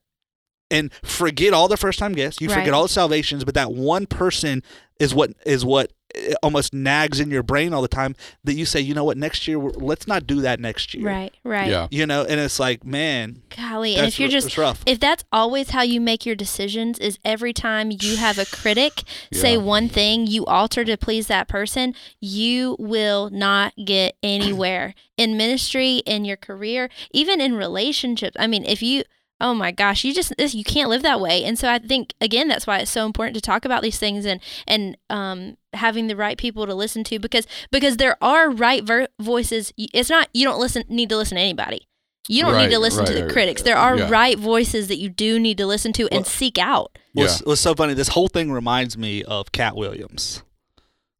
[0.71, 2.41] and forget all the first time guests.
[2.41, 2.59] You Right.
[2.59, 4.63] forget all the salvations, but that one person
[5.01, 8.15] is what is what eh, almost nags in your brain all the time.
[8.45, 11.05] That you say, you know what, next year, we're- let's not do that next year.
[11.07, 11.89] right right Yeah.
[11.91, 14.83] You know, and it's like, man, golly and if you're r- just it's rough.
[14.87, 19.03] if that's always how you make your decisions is every time you have a critic
[19.33, 25.37] say one thing you alter to please that person you will not get anywhere in
[25.37, 29.03] ministry in your career even in relationships i mean if you
[29.41, 32.15] oh my gosh you just this, you can't live that way and so i think
[32.21, 36.07] again that's why it's so important to talk about these things and and um having
[36.07, 40.29] the right people to listen to because because there are right ver- voices it's not
[40.33, 41.87] you don't listen need to listen to anybody
[42.29, 43.33] you don't need to listen to the right.
[43.33, 44.09] critics there are Yeah.
[44.11, 47.61] right voices that you do need to listen to and Well- seek out What's, what's
[47.63, 47.95] so funny?
[47.95, 50.43] This whole thing reminds me of Katt Williams.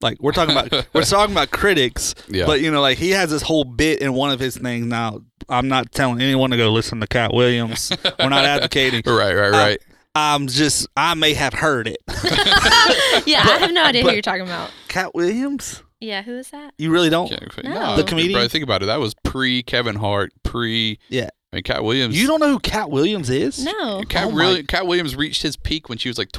[0.01, 2.47] Like we're talking about, we're talking about critics, Yeah.
[2.47, 4.87] but you know, like he has this whole bit in one of his things.
[4.87, 7.91] Now, I'm not telling anyone to go listen to Katt Williams.
[8.19, 9.03] we're not advocating.
[9.07, 9.79] Right, right, Uh, right.
[10.15, 11.99] I'm just, I may have heard it.
[13.27, 15.83] yeah i have no idea who you're talking about Katt Williams?
[16.01, 17.33] yeah who is that You really don't?
[17.33, 17.97] Okay, No.
[17.97, 18.39] The comedian?
[18.41, 18.87] But think about it.
[18.87, 20.99] That was pre Kevin Hart, pre.
[21.09, 21.29] Yeah.
[21.53, 22.21] I mean, Katt Williams.
[22.21, 23.65] You don't know who Katt Williams is?
[23.65, 24.63] no Katt Oh my- really.
[24.65, 26.33] Katt Williams reached his peak when she was like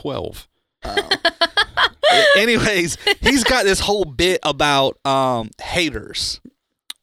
[0.84, 1.12] twelve.
[2.38, 6.40] Anyways, he's got this whole bit about um haters.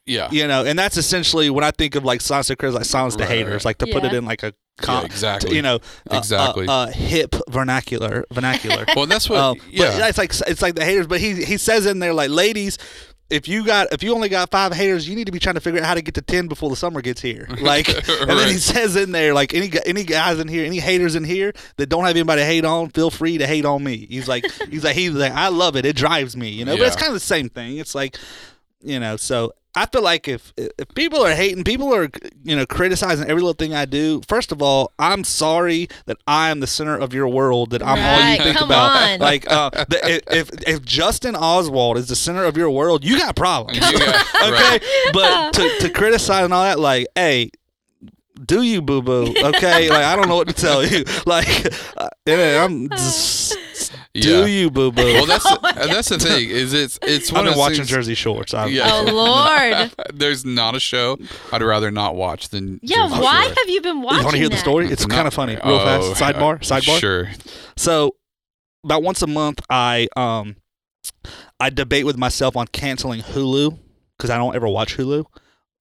[0.06, 0.28] Yeah.
[0.30, 3.16] you know, and that's essentially when I think of like silence to critics, like silence
[3.16, 3.64] to Right, haters, right.
[3.64, 5.56] like to put it in like a Yeah, con- exactly.
[5.56, 5.76] you know,
[6.10, 6.66] uh, Exactly.
[6.68, 8.84] uh, uh, hip vernacular vernacular.
[8.96, 9.38] well, that's what.
[9.40, 9.98] um, yeah.
[9.98, 12.76] but it's like it's like the haters, but he he says in there like, ladies.
[13.34, 15.60] If you got if you only got five haters, you need to be trying to
[15.60, 17.48] figure out how to get to ten before the summer gets here.
[17.64, 21.14] Like, and then he says in there like any any guys in here, any haters
[21.14, 24.06] in here that don't have anybody to hate on, feel free to hate on me.
[24.08, 25.86] He's like he's like he's like I love it.
[25.86, 26.76] It drives me, you know.
[26.76, 27.78] But it's kind of the same thing.
[27.78, 28.18] It's like
[28.82, 32.08] you know so i feel like if if people are hating people are
[32.42, 36.50] you know criticizing every little thing i do first of all i'm sorry that i
[36.50, 39.12] am the center of your world that i'm all you think come about.
[39.12, 39.18] on.
[39.20, 43.36] like uh the, if if justin oswald is the center of your world you got
[43.36, 43.78] problems.
[43.78, 43.88] Yeah,
[44.42, 44.50] okay?
[44.52, 44.82] right.
[45.12, 47.50] but to, to criticize and all that like hey
[48.44, 49.88] do you boo boo okay?
[49.88, 51.04] Like i don't know what to tell you.
[51.26, 51.48] Like
[51.96, 53.56] uh, yeah, i'm just,
[54.14, 54.46] do Yeah.
[54.46, 57.34] you boo boo Well, that's Oh my and that's the thing is it's it's i've
[57.36, 58.88] one been of watching things- jersey shorts I, Yeah.
[58.88, 61.18] oh lord There's not a show
[61.52, 62.78] I'd rather not watch than.
[62.82, 63.54] yeah Jersey why Shore.
[63.58, 65.62] have you been watching you want to hear the story it's kind of funny real
[65.64, 67.30] Oh, fast sidebar uh, sidebar Sure.
[67.76, 68.14] So
[68.84, 70.56] about once a month, I um
[71.58, 73.78] I debate with myself on canceling Hulu
[74.16, 75.24] because I don't ever watch Hulu.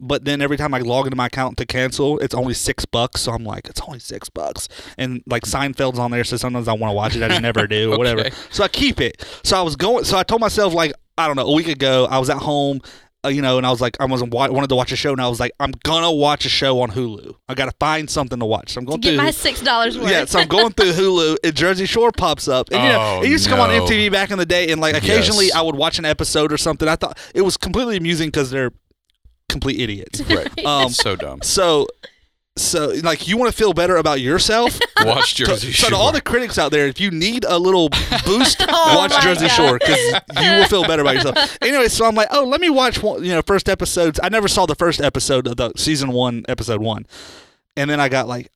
[0.06, 3.22] But then every time I log into my account to cancel, it's only six bucks.
[3.22, 4.68] So I'm like, it's only six bucks.
[4.98, 7.68] And like Seinfeld's on there, so sometimes I want to watch it, I just never
[7.68, 8.30] do or whatever.
[8.52, 9.26] So I keep it.
[9.44, 10.04] So I was going.
[10.04, 12.82] So I told myself like I don't know a week ago I was at home.
[13.26, 15.14] Uh, you know, and I was like, I was wa- wanted to watch a show,
[15.14, 17.34] and I was like, I'm gonna watch a show on Hulu.
[17.48, 18.74] I gotta find something to watch.
[18.74, 19.24] So I'm going to get through.
[19.24, 22.68] my six dollars worth Yeah, so I'm going through Hulu, and Jersey Shore pops up.
[22.74, 23.70] And you know, Oh, it used to come on.
[23.70, 25.56] MTV back in the day, and like occasionally Yes.
[25.56, 26.90] I would watch an episode or something.
[26.90, 28.74] I thought it was completely amusing because they're
[29.54, 30.22] complete idiots.
[30.30, 30.66] Right.
[30.66, 31.42] Um, so dumb.
[31.42, 31.88] so,
[32.56, 34.78] so like you want to feel better about yourself.
[35.04, 35.90] Watch So, Jersey so Shore.
[35.92, 37.90] to all the critics out there, if you need a little
[38.26, 39.56] boost, Oh watch Jersey God.
[39.56, 40.00] Shore because
[40.42, 41.58] you will feel better about yourself.
[41.62, 44.20] Anyway, so I'm like, oh, let me watch one, you know first episodes.
[44.22, 47.06] I never saw the first episode of the season one, episode one,
[47.76, 48.50] and then I got like,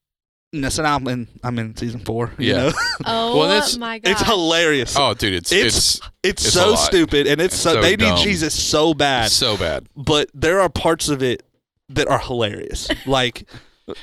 [0.54, 2.32] no, so now I'm in, I'm in season four.
[2.38, 2.58] You Yeah.
[2.58, 2.72] know?
[3.06, 4.96] oh Well, that's- my god it's hilarious.
[4.98, 6.76] oh, dude, it's It's- it's it's, it's a so lot.
[6.78, 8.16] stupid, and it's, It's so, so they dumb.
[8.16, 9.88] need Jesus so bad, so bad.
[9.96, 11.44] but there are parts of it
[11.90, 13.48] that are hilarious, like.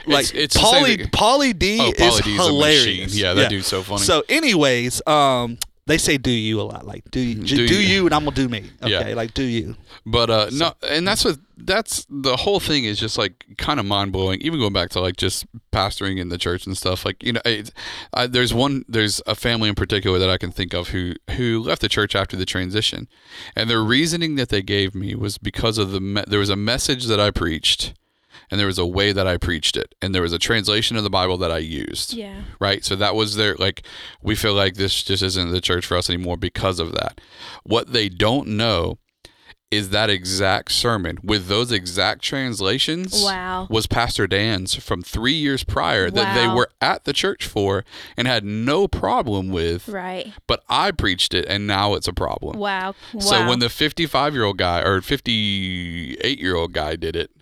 [0.06, 2.86] Like it's the same Pauly, thing- Pauly D Oh, is D's a hilarious.
[3.12, 3.22] machine.
[3.22, 4.00] Yeah, that dude's so funny.
[4.02, 6.86] So, anyways, um, they say "do you" a lot.
[6.86, 7.80] Like, do you, do, Do you.
[7.80, 8.04] you.
[8.06, 8.64] and I'm gonna do me.
[8.82, 9.14] Okay, Yeah.
[9.14, 9.76] like, do you?
[10.06, 13.86] But uh no, and that's what that's the whole thing is just like kind of
[13.86, 14.40] mind blowing.
[14.40, 17.04] Even going back to like just pastoring in the church and stuff.
[17.04, 17.70] Like you know, it,
[18.12, 21.60] I, there's one there's a family in particular that I can think of who who
[21.62, 23.08] left the church after the transition,
[23.54, 26.56] and the reasoning that they gave me was because of the me- there was a
[26.56, 27.94] message that I preached.
[28.54, 31.02] And there was a way that I preached it, and there was a translation of
[31.02, 32.12] the Bible that I used.
[32.12, 32.42] Yeah.
[32.60, 32.84] Right?
[32.84, 33.84] So that was their like
[34.22, 37.20] we feel like this just isn't the church for us anymore because of that.
[37.64, 38.98] What they don't know
[39.72, 43.66] is that exact sermon with those exact translations wow.
[43.68, 47.84] was Pastor Dan's from 3 years prior that they were at the church for
[48.16, 50.32] and had no problem with, right.
[50.46, 52.56] but I preached it and now it's a problem.
[52.56, 52.94] wow.
[53.14, 57.32] Wow So when the 55 year old guy or 58 year old guy did it,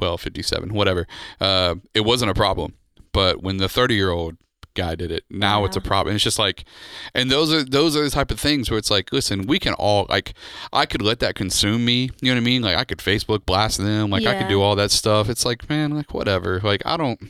[0.00, 1.06] well, 57, whatever,
[1.40, 2.74] uh, it wasn't a problem.
[3.12, 4.36] But when the 30 year old
[4.74, 6.14] guy did it, now it's a problem.
[6.14, 6.64] It's just like,
[7.14, 9.72] and those are those are the type of things where it's like, listen, we can
[9.74, 10.34] all like,
[10.72, 12.10] I could let that consume me.
[12.20, 12.62] You know what I mean?
[12.62, 15.28] Like I could Facebook blast them, like I could do all that stuff.
[15.28, 16.60] It's like, man, like whatever.
[16.60, 17.20] Like I don't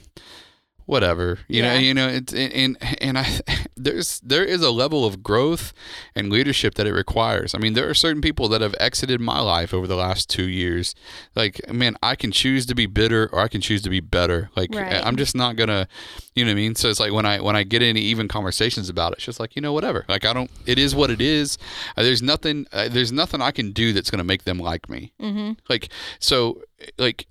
[0.87, 3.27] whatever you know you know it's and and i
[3.77, 5.73] there's there is a level of growth
[6.15, 7.55] and leadership that it requires.
[7.55, 10.49] I mean there are certain people that have exited my life over the last two
[10.49, 10.95] years.
[11.35, 14.51] Like man i can choose to be bitter or i can choose to be better.
[14.57, 15.05] Like Right.
[15.05, 15.89] i'm just not gonna
[16.35, 16.75] you know what i mean?
[16.75, 19.41] So it's like when i when i get into even conversations about it it's just
[19.41, 20.05] like you know whatever.
[20.09, 21.59] Like i don't it is what it is.
[21.97, 25.13] Uh, there's nothing uh, there's nothing i can do that's gonna make them like me.
[25.21, 25.53] Mm-hmm.
[25.69, 26.63] like so
[26.99, 27.27] like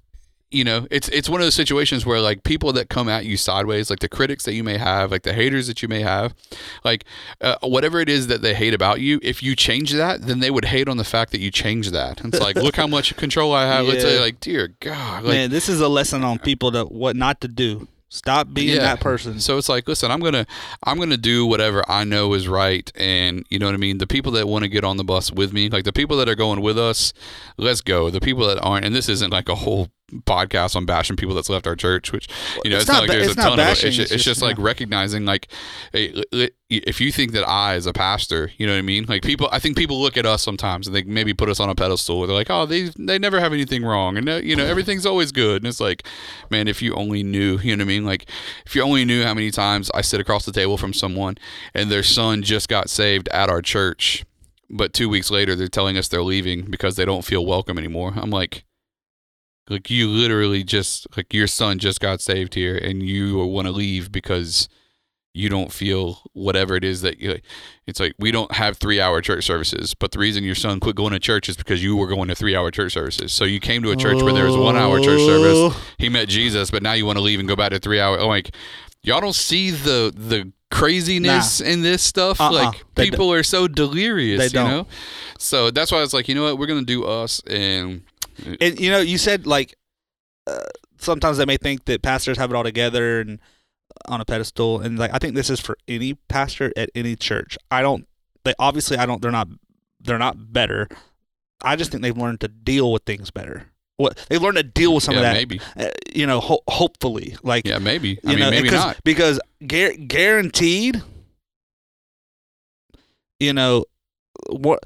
[0.54, 3.38] you know, it's it's one of those situations where like people that come at you
[3.38, 6.34] sideways, like the critics that you may have, like the haters that you may have,
[6.84, 7.06] like
[7.42, 10.52] uh, whatever it is that they hate about you, if you change that, then they
[10.52, 12.22] would hate on the fact that you changed that.
[12.24, 13.86] It's like, look how much control I have.
[13.86, 14.12] Let's Yeah.
[14.12, 17.42] say, like, dear God, like, Man, this is a lesson on people to what not
[17.42, 17.88] to do.
[18.10, 18.78] Stop being Yeah.
[18.84, 19.40] that person.
[19.40, 20.46] So it's like, listen, I'm gonna,
[20.84, 23.98] I'm gonna do whatever I know is right, and you know what I mean.
[23.98, 26.30] The people that want to get on the bus with me, like the people that
[26.30, 27.12] are going with us,
[27.58, 28.12] let's go.
[28.12, 29.90] The people that aren't, and this isn't like a whole
[30.22, 32.28] podcast on bashing people that's left our church, which
[32.64, 33.62] you know, It's it's, not, not like there's it's a ton of it.
[33.62, 34.64] bashing, It's, ju- it's just, just like yeah.
[34.66, 35.48] recognizing, like,
[35.92, 38.82] hey, li- li- if you think that I, as a pastor, you know what I
[38.84, 41.60] mean, like people, I think people look at us sometimes and they maybe put us
[41.60, 42.18] on a pedestal.
[42.18, 45.06] Where they're like, oh, they they never have anything wrong, and uh, you know everything's
[45.06, 45.62] always good.
[45.62, 46.04] And it's like,
[46.50, 48.28] man, if you only knew, you know what I mean, like
[48.66, 51.36] if you only knew how many times I sit across the table from someone
[51.76, 54.26] and their son just got saved at our church,
[54.70, 58.14] but two weeks later they're telling us they're leaving because they don't feel welcome anymore.
[58.16, 58.64] I'm like.
[59.70, 63.72] Like you literally just like your son just got saved here and you want to
[63.72, 64.68] leave because
[65.34, 67.40] you don't feel whatever it is that you
[67.88, 70.96] it's like we don't have three hour church services but the reason your son quit
[70.96, 73.34] going to church is because you were going to three hour church services.
[73.34, 75.56] So you came to a church where there was one hour church service.
[75.56, 75.82] Oh.
[75.98, 78.20] He met jesus but now you want to leave and go back to three hour
[78.20, 78.54] I'm like
[79.02, 82.42] y'all don't see the the craziness in this stuff?
[82.42, 82.52] Uh-uh.
[82.52, 84.70] like They people are so delirious They you don't.
[84.70, 84.88] know?
[85.40, 86.58] So that's why i was like you know what?
[86.60, 88.04] We're gonna do us and
[88.62, 89.76] And you know, you said like
[90.48, 90.60] uh,
[90.98, 93.40] sometimes they may think that pastors have it all together and
[94.08, 97.58] on a pedestal, and like I think this is for any pastor at any church.
[97.70, 98.08] I don't.
[98.44, 99.22] They obviously I don't.
[99.22, 99.48] They're not.
[100.00, 100.90] They're not better.
[101.64, 103.68] I just think they've learned to deal with things better.
[103.98, 105.34] What they've learned to deal with some yeah of that.
[105.34, 108.98] maybe Uh, you know, ho- hopefully, like yeah maybe i you mean know, maybe not
[109.04, 111.02] because guaranteed,
[113.40, 113.86] you know,
[114.50, 114.84] what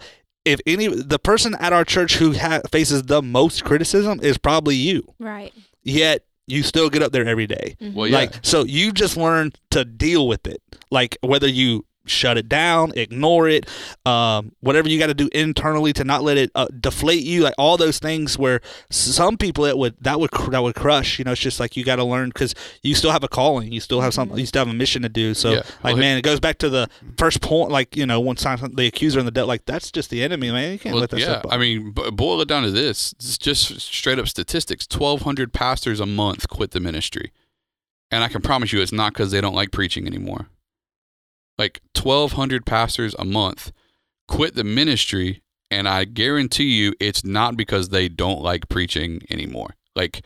[0.48, 4.76] if any the person at our church who ha- faces the most criticism is probably
[4.76, 5.04] you.
[5.20, 5.54] Right.
[5.84, 7.76] Yet you still get up there every day.
[7.82, 7.94] Mhm.
[7.94, 10.62] well yeah Like so, you just learn to deal with it.
[10.92, 13.68] Like whether you shut it down, ignore it,
[14.06, 17.42] um, whatever you got to do internally to not let it uh, deflate you.
[17.44, 21.20] Like all those things where some people it would that would that would crush.
[21.20, 23.72] You know, it's just like you got to learn because you still have a calling,
[23.72, 25.34] you still have something, you still have a mission to do.
[25.34, 25.58] So Yeah.
[25.84, 27.72] like Well, man, it goes back to the first point.
[27.72, 30.52] Like you know, one time the accuser and the devil, like that's just the enemy,
[30.52, 30.72] man.
[30.74, 31.42] You can't Well, let that yeah.
[31.50, 34.88] I mean, b- boil it down to this: it's just straight up statistics.
[34.88, 37.32] Twelve hundred pastors a month quit the ministry,
[38.12, 40.48] and I can promise you, it's not because they don't like preaching anymore.
[41.58, 43.72] Like twelve hundred pastors a month
[44.28, 45.42] quit the ministry,
[45.72, 49.76] and I guarantee you, it's not because they don't like preaching anymore.
[49.96, 50.22] Like,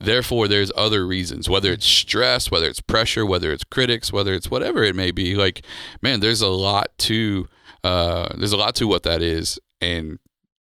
[0.00, 4.50] therefore, there's other reasons, whether it's stress, whether it's pressure, whether it's critics, whether it's
[4.50, 5.34] whatever it may be.
[5.34, 5.64] Like,
[6.02, 7.48] man, there's a lot to
[7.84, 10.18] uh, there's a lot to what that is, and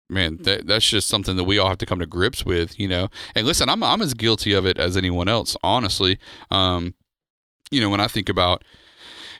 [0.10, 2.88] man, that that's just something that we all have to come to grips with, you
[2.88, 3.10] know.
[3.36, 6.20] And listen, I'm I'm as guilty of it as anyone else, honestly.
[6.52, 6.96] Um,
[7.70, 8.64] you know, when I think about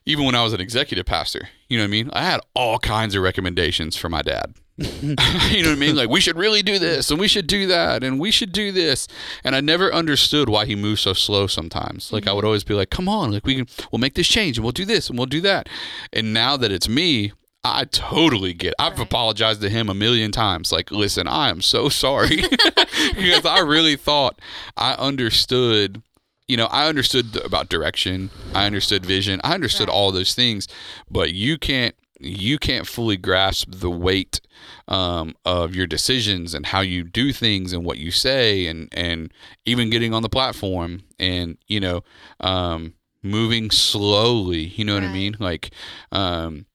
[0.08, 2.10] even when I was an executive pastor, you know what I mean?
[2.14, 4.56] I had all kinds of recommendations for my dad.
[4.78, 5.98] you know what I mean?
[5.98, 8.72] Like we should really do this and we should do that and we should do
[8.72, 9.10] this.
[9.44, 12.14] And I never understood why he moved so slow sometimes.
[12.14, 12.48] Like I would mm-hmm.
[12.48, 14.86] always be like, "Come on, like we can we'll make this change and we'll do
[14.86, 15.68] this and we'll do that."
[16.14, 17.34] And now that it's me,
[17.66, 18.70] I totally get.
[18.70, 18.76] It.
[18.80, 19.08] I've Right.
[19.08, 20.72] apologized to him a million times.
[20.72, 22.38] Like, listen, I am so sorry
[23.16, 24.40] because I really thought
[24.78, 26.02] I understood.
[26.48, 28.30] You know, I understood about direction.
[28.56, 29.42] I understood vision.
[29.44, 29.94] I understood Right.
[29.94, 30.68] all those things,
[31.12, 31.96] but you can't.
[32.20, 34.42] You can't fully grasp the weight
[34.88, 39.32] um, of your decisions and how you do things and what you say and and
[39.68, 42.02] even getting on the platform and you know
[42.40, 44.64] um, moving slowly.
[44.64, 45.36] You know what I mean?
[45.40, 45.70] Like
[46.12, 46.66] um,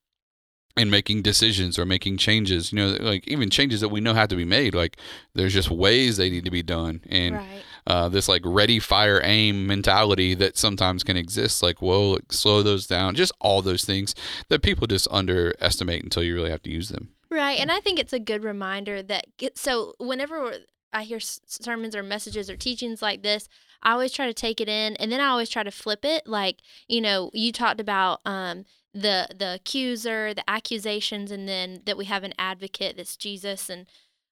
[0.76, 4.28] and making decisions or making changes you know like even changes that we know have
[4.28, 4.96] to be made like
[5.35, 7.62] there's just ways they need to be done and right.
[7.87, 12.62] Uh, this like ready fire aim mentality that sometimes can exist like whoa like, slow
[12.62, 14.14] those down just all those things
[14.49, 17.59] that people just underestimate until you really have to use them Right.
[17.59, 20.53] And I think it's a good reminder that so whenever
[20.92, 23.49] I hear sermons or messages or teachings like this,
[23.83, 26.27] I always try to take it in and then I always try to flip it.
[26.27, 31.97] Like, you know, you talked about um the the accuser, the accusations and then that
[31.97, 33.87] we have an advocate that's Jesus and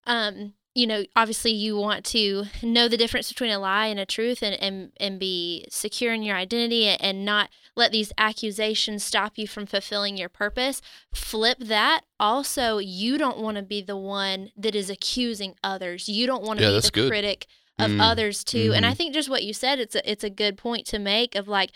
[0.07, 4.07] um you know, obviously you want to know the difference between a lie and a
[4.07, 9.33] truth and, and, and be secure in your identity and not let these accusations stop
[9.37, 10.81] you from fulfilling your purpose.
[11.13, 12.03] Flip that.
[12.21, 16.09] Also, you don't want to be the one that is accusing others.
[16.09, 17.09] You don't want to Yeah, be the good.
[17.11, 17.47] critic
[17.79, 18.01] of Mm.
[18.01, 18.73] others too.
[18.75, 18.97] And I Mhm.
[18.97, 21.71] think just what you said, it's a it's a good point to make of like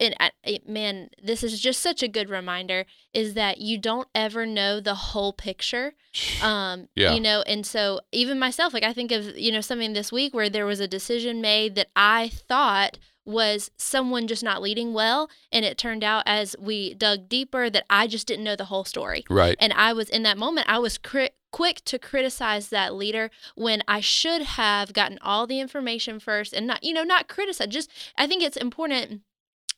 [0.00, 4.46] and it- man, this is just such a good reminder is that you don't ever
[4.46, 5.94] know the whole picture.
[6.42, 7.14] Um, Yeah.
[7.14, 10.34] you know, and so even myself, like I think of, you know, something this week
[10.34, 15.28] where there was a decision made that I thought was someone just not leading well.
[15.52, 18.84] And it turned out as we dug deeper that I just didn't know the whole
[18.84, 19.22] story.
[19.28, 19.56] Right.
[19.60, 23.82] And I was in that moment, I was cri- quick to criticize that leader when
[23.86, 27.68] I should have gotten all the information first and not, you know, not criticize.
[27.68, 29.22] Just, I think it's important,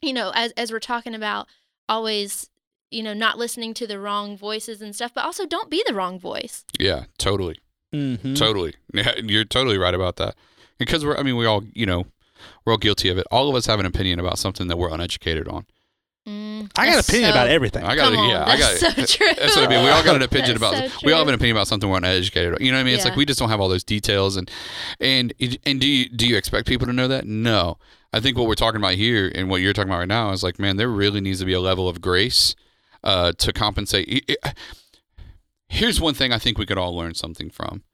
[0.02, 1.46] you know, as, as we're talking about
[1.88, 2.48] always,
[2.90, 5.94] you know, not listening to the wrong voices and stuff, but also don't be the
[5.94, 6.64] wrong voice.
[6.78, 7.04] Yeah.
[7.18, 7.58] Totally.
[7.94, 8.36] Mhm.
[8.36, 8.74] Totally.
[8.94, 10.34] Yeah, you're totally right about that.
[10.78, 12.06] Because we're, I mean, we all, you know,
[12.64, 13.26] we're all guilty of it.
[13.30, 15.66] All of us have an opinion about something that we're uneducated on.
[16.28, 17.82] Mm, I got an opinion so- about everything.
[17.84, 18.80] I got, Come on, yeah, I got.
[18.80, 19.34] that's so true.
[19.38, 19.84] That's what I mean.
[19.84, 20.90] We all got an opinion That's about.
[20.90, 22.54] so we all have an opinion about something we're uneducated.
[22.54, 22.58] on.
[22.64, 22.94] You know what I mean?
[22.94, 24.50] It's like we just don't have all those details, and
[25.00, 25.32] and
[25.64, 27.26] and do you do you expect people to know that?
[27.26, 27.78] No.
[28.12, 30.42] I think what we're talking about here and what you're talking about right now is
[30.42, 32.56] like, man, there really needs to be a level of grace
[33.04, 34.28] uh, to compensate.
[35.68, 37.84] Here's one thing I think we could all learn something from: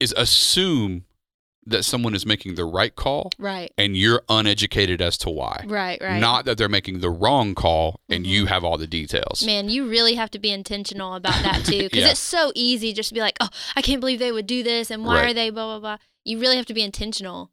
[0.00, 1.04] is assume
[1.64, 5.62] that someone is making the right call, Right, and you're uneducated as to why.
[5.68, 6.18] right, right.
[6.18, 8.28] Not that they're making the wrong call and Mhm.
[8.28, 9.44] you have all the details.
[9.46, 12.10] Man, you really have to be intentional about that too, because Yeah.
[12.10, 14.90] it's so easy just to be like, "Oh, I can't believe they would do this,
[14.90, 15.30] and why Right.
[15.30, 17.52] are they blah blah blah." You really have to be intentional.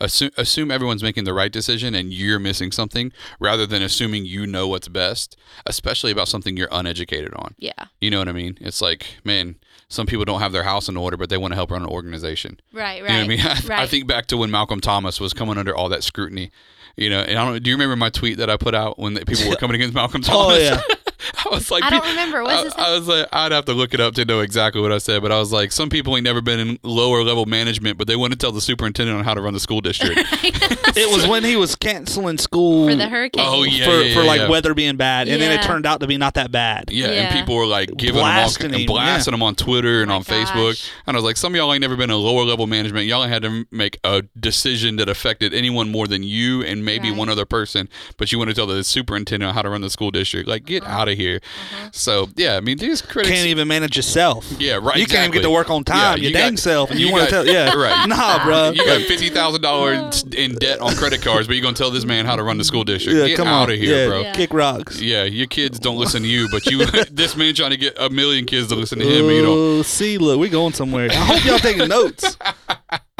[0.00, 4.46] Assume assume everyone's making the right decision and you're missing something rather than assuming you
[4.46, 5.36] know what's best
[5.66, 7.54] especially about something you're uneducated on.
[7.58, 8.58] Yeah, you know what i mean?
[8.60, 9.56] It's like man
[9.88, 11.88] some people don't have their house in order but they want to help run an
[11.88, 12.60] organization.
[12.72, 13.10] Right, right.
[13.10, 13.40] you know what i mean?
[13.78, 16.50] I, I think back to when malcolm thomas was coming under all that scrutiny
[16.96, 19.14] you know and i don't do you remember my tweet that i put out when
[19.14, 20.58] the people were coming against malcolm oh, thomas?
[20.58, 20.94] Oh yeah.
[21.44, 22.38] i was like I don't pe- remember.
[22.38, 22.74] I, What's this?
[22.74, 25.22] I was like, I'd have to look it up to know exactly what I said,
[25.22, 28.16] but I was like, some people ain't never been in lower level management, but they
[28.16, 30.20] want to tell the superintendent on how to run the school district.
[30.96, 33.44] It was when he was canceling school for the hurricane.
[33.46, 33.84] Oh, yeah.
[33.84, 34.48] for, for like yeah.
[34.48, 36.90] weather being bad, and then it turned out to be not that bad.
[36.90, 40.02] Yeah, and people were like giving Blasting them all, him, and blasting them on Twitter
[40.02, 40.90] and Oh my on Facebook.
[41.06, 43.06] And I was like, some of y'all ain't never been in lower level management.
[43.06, 47.18] Y'all had to make a decision that affected anyone more than you and maybe Right.
[47.18, 47.88] one other person.
[48.16, 50.48] But you want to tell the superintendent how to run the school district.
[50.48, 51.02] Like, get Uh-huh.
[51.02, 51.40] out of here.
[51.40, 51.88] Mm-hmm.
[51.92, 53.34] So yeah, I mean, these critics.
[53.34, 54.46] Can't even manage yourself.
[54.58, 54.96] yeah, right.
[54.96, 55.96] You can't even get to work on time.
[55.98, 58.06] Yeah, your you dang got- self, and you, you want to tell, yeah, right.
[58.08, 58.70] Nah, bro.
[58.70, 62.04] You got fifty thousand dollars in debt on credit cards, but you're gonna tell this
[62.04, 63.18] man how to run the school district.
[63.18, 64.20] yeah, Get come out on, of here, yeah, bro.
[64.22, 64.32] Yeah.
[64.34, 65.00] Kick rocks.
[65.00, 68.08] Yeah, your kids don't listen to you, but you, this man trying to get a
[68.10, 69.26] million kids to listen to him.
[69.26, 69.58] You don't.
[69.58, 71.08] Oh, see, look, we going somewhere.
[71.10, 72.36] I hope y'all taking notes.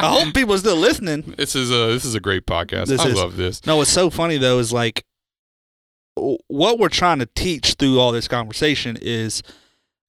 [0.01, 1.33] I hope people are still listening.
[1.37, 2.87] This is a this is a great podcast.
[2.87, 3.15] This I is.
[3.15, 3.65] love this.
[3.65, 5.08] No, what's so funny though is like w-
[6.47, 9.43] what we're trying to teach through all this conversation is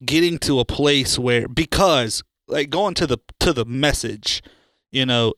[0.05, 4.41] getting to a place where because like going to the to the message,
[4.91, 5.33] you know,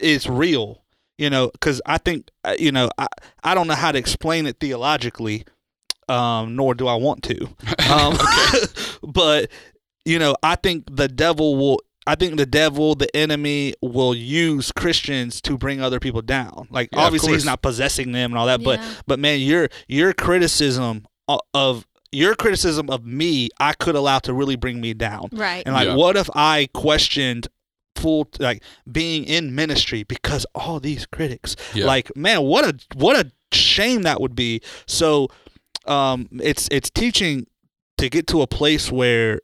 [0.00, 0.82] is real.
[1.18, 3.06] You know, because I think uh, you know I
[3.44, 5.44] I don't know how to explain it theologically,
[6.08, 7.48] um, nor do I want to.
[7.90, 8.16] Um,
[9.02, 9.50] but
[10.04, 11.80] you know, I think the devil will.
[12.06, 16.66] I think the devil, the enemy, will use Christians to bring other people down.
[16.70, 18.92] Like Yeah, obviously, he's not possessing them and all that, but Yeah.
[19.06, 21.06] but man, your your criticism
[21.54, 25.28] of your criticism of me, I could allow to really bring me down.
[25.32, 25.62] right.
[25.64, 25.94] And like, Yeah.
[25.94, 27.48] what if I questioned
[27.96, 31.56] full like being in ministry because all these critics?
[31.72, 31.86] Yeah.
[31.86, 34.60] Like, man, what a what a shame that would be.
[34.86, 35.28] So,
[35.86, 37.46] um, it's it's teaching
[37.98, 39.40] to get to a place where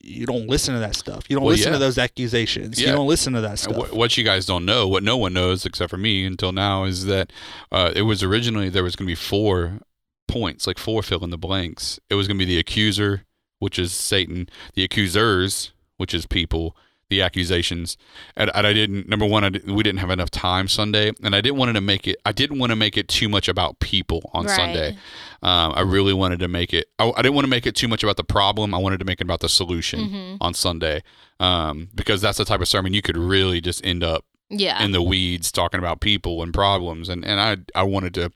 [0.00, 1.24] you don't listen to that stuff.
[1.28, 1.78] You don't Well, listen yeah.
[1.78, 2.80] to those accusations.
[2.80, 2.88] Yeah.
[2.90, 3.76] You don't listen to that stuff.
[3.76, 6.84] What, what you guys don't know, what no one knows except for me until now,
[6.84, 7.32] is that
[7.72, 9.80] uh, it was originally there was going to be four
[10.28, 11.98] points, like four fill in the blanks.
[12.08, 13.24] It was going to be the accuser,
[13.58, 16.76] which is Satan, the accusers, which is people,
[17.10, 17.96] the accusations,
[18.36, 19.08] and, and I didn't.
[19.08, 21.80] Number one, I didn't, we didn't have enough time Sunday, and I didn't want to
[21.80, 22.16] make it.
[22.26, 24.54] I didn't want to make it too much about people on Right.
[24.56, 24.96] Sunday.
[25.42, 26.88] Um, I really wanted to make it.
[26.98, 28.74] I, I didn't want to make it too much about the problem.
[28.74, 31.02] I wanted to make it about the solution hmm on Sunday,
[31.40, 34.82] um, because that's the type of sermon you could really just end up Yeah.
[34.84, 38.30] in the weeds talking about people and problems, and and I I wanted to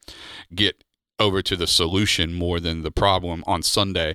[0.55, 0.83] get
[1.23, 4.11] over to the solution more than the problem on Sunday,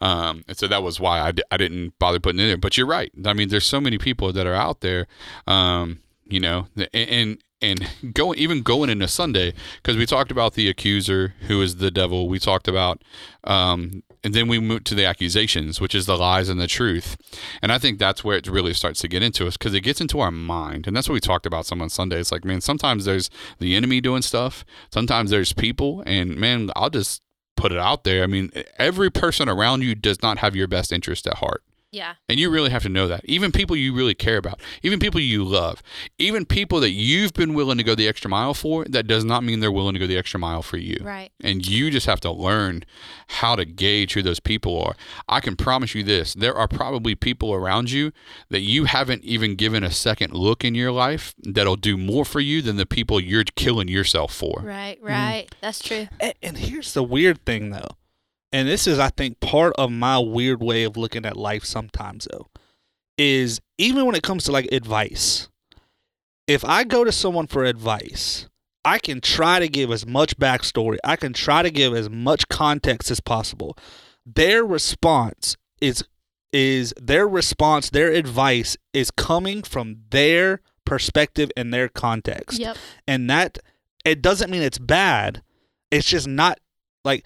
[0.00, 2.56] um, and so that was why I, I didn't bother putting it in there.
[2.66, 3.10] But you're right.
[3.24, 5.06] I mean, there's so many people that are out there,
[5.46, 7.10] um, you know, and.
[7.10, 11.76] and and going even going into Sunday because we talked about the accuser who is
[11.76, 12.26] the devil.
[12.26, 13.02] We talked about,
[13.44, 17.16] um, and then we move to the accusations, which is the lies and the truth.
[17.62, 20.00] And I think that's where it really starts to get into us because it gets
[20.00, 20.86] into our mind.
[20.86, 22.20] And that's what we talked about some on Sunday.
[22.20, 26.90] It's like, man, sometimes there's the enemy doing stuff, sometimes there's people, and man, I'll
[26.90, 27.22] just
[27.56, 28.22] put it out there.
[28.22, 31.62] I mean, every person around you does not have your best interest at heart.
[31.92, 32.14] Yeah.
[32.28, 33.24] And you really have to know that.
[33.24, 35.82] Even people you really care about, even people you love,
[36.18, 39.42] even people that you've been willing to go the extra mile for, that does not
[39.42, 40.98] mean they're willing to go the extra mile for you.
[41.00, 41.32] Right.
[41.42, 42.84] And you just have to learn
[43.28, 44.94] how to gauge who those people are.
[45.28, 48.12] I can promise you this there are probably people around you
[48.50, 52.40] that you haven't even given a second look in your life that'll do more for
[52.40, 54.62] you than the people you're killing yourself for.
[54.62, 55.00] Right.
[55.02, 55.08] Mm.
[55.08, 55.54] Right.
[55.60, 56.06] That's true.
[56.20, 57.88] And, and here's the weird thing, though,
[58.52, 62.26] and this is, I think, part of my weird way of looking at life sometimes,
[62.30, 62.48] though,
[63.18, 65.48] is even when it comes to like advice,
[66.46, 68.48] if I go to someone for advice,
[68.84, 72.48] I can try to give as much backstory, I can try to give as much
[72.48, 73.76] context as possible.
[74.26, 76.04] Their response is
[76.52, 82.76] is their response, their advice is coming from their perspective and their context Yep.
[83.06, 83.58] and that
[84.04, 85.42] it doesn't mean it's bad
[85.92, 86.58] it's just not
[87.04, 87.24] like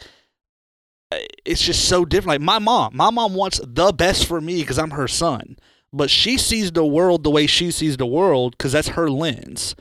[1.45, 2.41] it's just so different.
[2.41, 5.57] Like my mom my mom wants the best for me because i'm her son
[5.93, 9.77] but she sees the world the way she sees the world because that's her lens.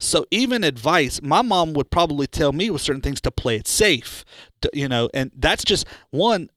[0.00, 3.66] So even advice my mom would probably tell me with certain things to play it
[3.66, 4.24] safe
[4.60, 6.50] to- you know and that's just one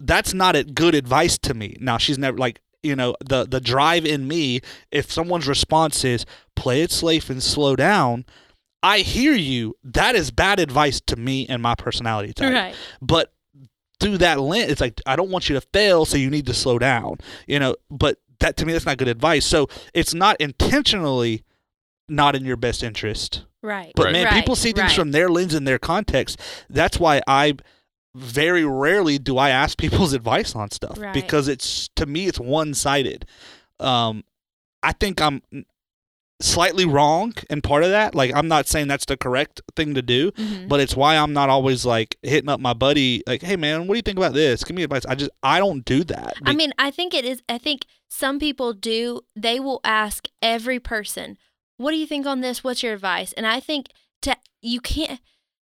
[0.00, 1.76] that's not a good advice to me.
[1.80, 4.60] Now she's never like you know the the drive in me
[4.92, 8.24] if someone's response is play it safe and slow down
[8.84, 9.74] i hear you.
[9.82, 12.52] That is bad advice to me and my personality type.
[12.52, 12.74] Right.
[13.02, 13.32] but
[14.00, 16.54] through that lens it's like i don't want you to fail so you need to
[16.54, 20.36] slow down you know but that to me that's not good advice so it's not
[20.40, 21.42] intentionally
[22.08, 23.92] not in your best interest Right.
[23.96, 24.12] but Right.
[24.12, 24.92] man Right, people see things right.
[24.96, 26.38] from their lens and their context
[26.70, 27.54] that's why i
[28.14, 31.12] very rarely do i ask people's advice on stuff Right.
[31.12, 33.26] because it's to me it's one-sided
[33.80, 34.22] um
[34.82, 35.42] i think i'm
[36.40, 40.02] slightly wrong and part of that like i'm not saying that's the correct thing to
[40.02, 40.68] do Mhm.
[40.68, 43.94] but it's why I'm not always like hitting up my buddy like, "Hey man, what
[43.94, 44.62] do you think about this?
[44.62, 46.34] Give me advice." I just I don't do that.
[46.44, 47.42] I mean, I think it is.
[47.48, 49.22] I think some people do.
[49.34, 51.38] They will ask every person,
[51.76, 52.62] "What do you think on this?
[52.62, 53.88] What's your advice?" And I think
[54.22, 55.20] to you can't.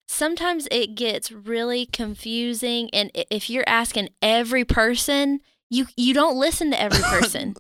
[0.08, 6.70] Sometimes it gets really confusing, and if you're asking every person, you you don't listen
[6.72, 7.56] to every person.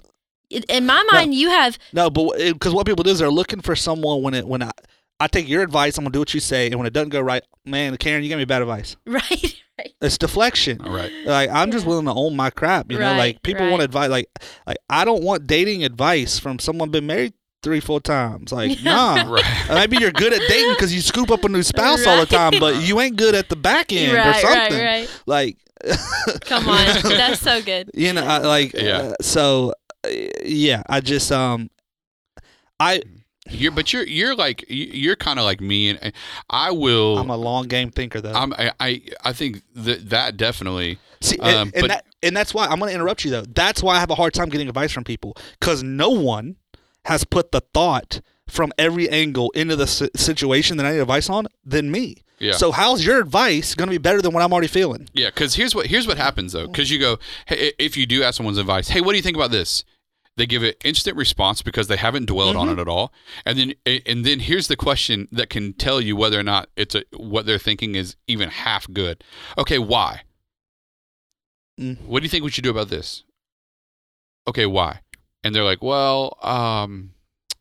[0.55, 3.61] In- In my mind, you have no, but because what people do is they're looking
[3.61, 4.71] for someone when it when I
[5.19, 7.21] I take your advice, I'm gonna do what you say, and when it doesn't go
[7.21, 8.97] right, man, Karen, you gave me bad advice.
[9.05, 10.81] right, right, It's deflection.
[10.81, 11.11] All right.
[11.25, 13.15] Like I'm just willing to own my crap, you know.
[13.15, 14.29] Like people want advice, like
[14.67, 17.33] like I don't want dating advice from someone been married
[17.63, 18.51] three, four times.
[18.51, 19.23] Like nah.
[19.31, 19.65] Right.
[19.69, 22.53] Maybe you're good at dating because you scoop up a new spouse all the time,
[22.59, 24.85] but you ain't good at the back end or right, right, something.
[24.85, 25.21] right.
[25.25, 25.57] Like,
[26.41, 27.91] Come on, that's so good.
[27.93, 28.97] you know, I, like, Yeah.
[28.97, 29.73] uh, so,
[30.43, 31.69] yeah, I just, um,
[32.79, 33.01] I,
[33.49, 36.13] You're, but you're you're like you- you're kind of like me, and
[36.49, 37.17] I will.
[37.19, 38.33] I'm a long game thinker though.
[38.33, 40.97] I'm, I, I I think that that definitely.
[41.21, 43.43] See, um, and, but- that, and that's why I'm going to interrupt you though.
[43.43, 46.55] That's why I have a hard time getting advice from people because no one
[47.05, 51.47] has put the thought from every angle into the situation that I need advice on
[51.63, 52.17] than me.
[52.39, 52.53] Yeah.
[52.53, 55.07] So how's your advice going to be better than what I'm already feeling?
[55.13, 56.67] Yeah, because here's what here's what happens though.
[56.67, 59.37] Because you go, hey, if you do ask someone's advice, hey, what do you think
[59.37, 59.83] about this?
[60.37, 63.13] They give an instant response because they haven't dwelled on it at all,
[63.45, 63.73] and then
[64.05, 67.45] and then here's the question that can tell you whether or not it's a, what
[67.45, 69.23] they're thinking is even half good.
[69.57, 70.23] Okay, why?
[71.79, 72.01] Mm.
[72.01, 73.23] What do you think we should do about this?
[74.47, 74.99] Okay, why?
[75.43, 77.11] And they're like, well, um,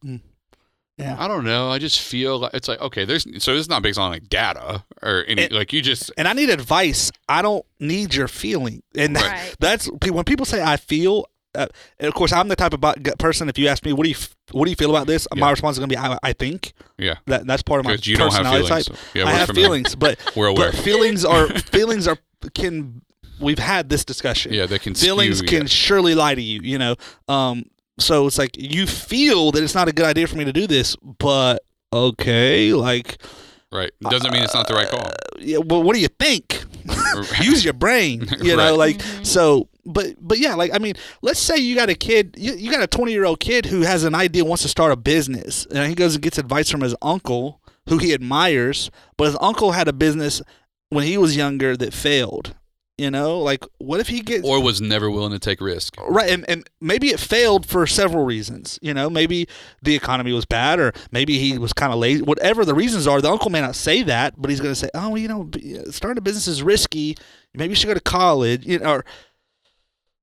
[0.03, 1.17] Yeah.
[1.19, 1.71] I don't know.
[1.71, 3.05] I just feel like it's like okay.
[3.05, 6.11] There's so this is not based on like data or any It- like you just
[6.17, 7.11] And I need advice.
[7.29, 8.83] I don't need your feeling.
[8.97, 9.55] And Right.
[9.61, 11.27] that's when people say I feel.
[11.55, 11.67] Uh,
[11.99, 12.81] and of course, I'm the type of
[13.19, 13.49] person.
[13.49, 14.17] If you ask me, what do you
[14.53, 15.27] what do you feel about this?
[15.35, 16.73] My response is going to be, I, I think.
[16.99, 17.17] yeah.
[17.27, 18.87] That that's part of my you don't have personality feelings.
[18.87, 18.97] type.
[19.15, 19.69] Yeah, I have familiar.
[19.69, 20.73] feelings, but We're aware.
[20.73, 22.19] but feelings are feelings are
[22.55, 23.03] can.
[23.41, 24.53] We've had this discussion.
[24.53, 25.67] Yeah, they can feelings skew, can yeah.
[25.67, 26.61] surely lie to you.
[26.63, 26.97] You know.
[27.29, 27.65] Um.
[27.99, 30.67] So it's like you feel that it's not a good idea for me to do
[30.67, 33.19] this, but okay, like
[33.75, 33.91] Right.
[34.09, 35.11] Doesn't mean it's not the right call.
[35.41, 35.59] yeah.
[35.59, 36.65] Well, what do you think?
[37.43, 38.27] Use your brain.
[38.41, 38.79] You know, Right.
[38.79, 39.27] like Mhm.
[39.27, 39.69] so.
[39.87, 42.83] But but yeah, like I mean, let's say you got a kid, you, you got
[42.83, 45.87] a twenty year old kid who has an idea, wants to start a business, and
[45.89, 49.87] he goes and gets advice from his uncle, who he admires, but his uncle had
[49.89, 50.41] a business
[50.89, 52.55] when he was younger that failed.
[52.97, 55.97] You know, like what if he gets or was never willing to take risk.
[56.09, 59.11] right and, and maybe it failed for several reasons you know?
[59.11, 59.49] Maybe
[59.83, 63.21] the economy was bad or maybe he was kind of lazy whatever the reasons are
[63.21, 65.51] the uncle may not say that but he's going to say oh you know
[65.91, 67.17] starting a business is risky.
[67.53, 69.05] Maybe you should go to college you know or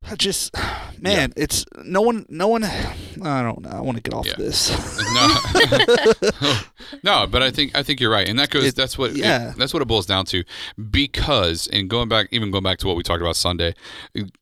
[0.10, 0.54] I just
[1.02, 2.96] man, it's no one no one I
[3.44, 3.70] don't know.
[3.70, 4.34] I want to get off Yeah.
[4.38, 4.70] this.
[5.14, 6.60] no,
[7.04, 8.66] no, but I think I think you're right, and that goes.
[8.66, 9.12] It- that's what.
[9.12, 9.54] it- yeah.
[9.58, 10.44] that's what it boils down to.
[10.90, 13.76] Because, and going back, even going back to what we talked about Sunday,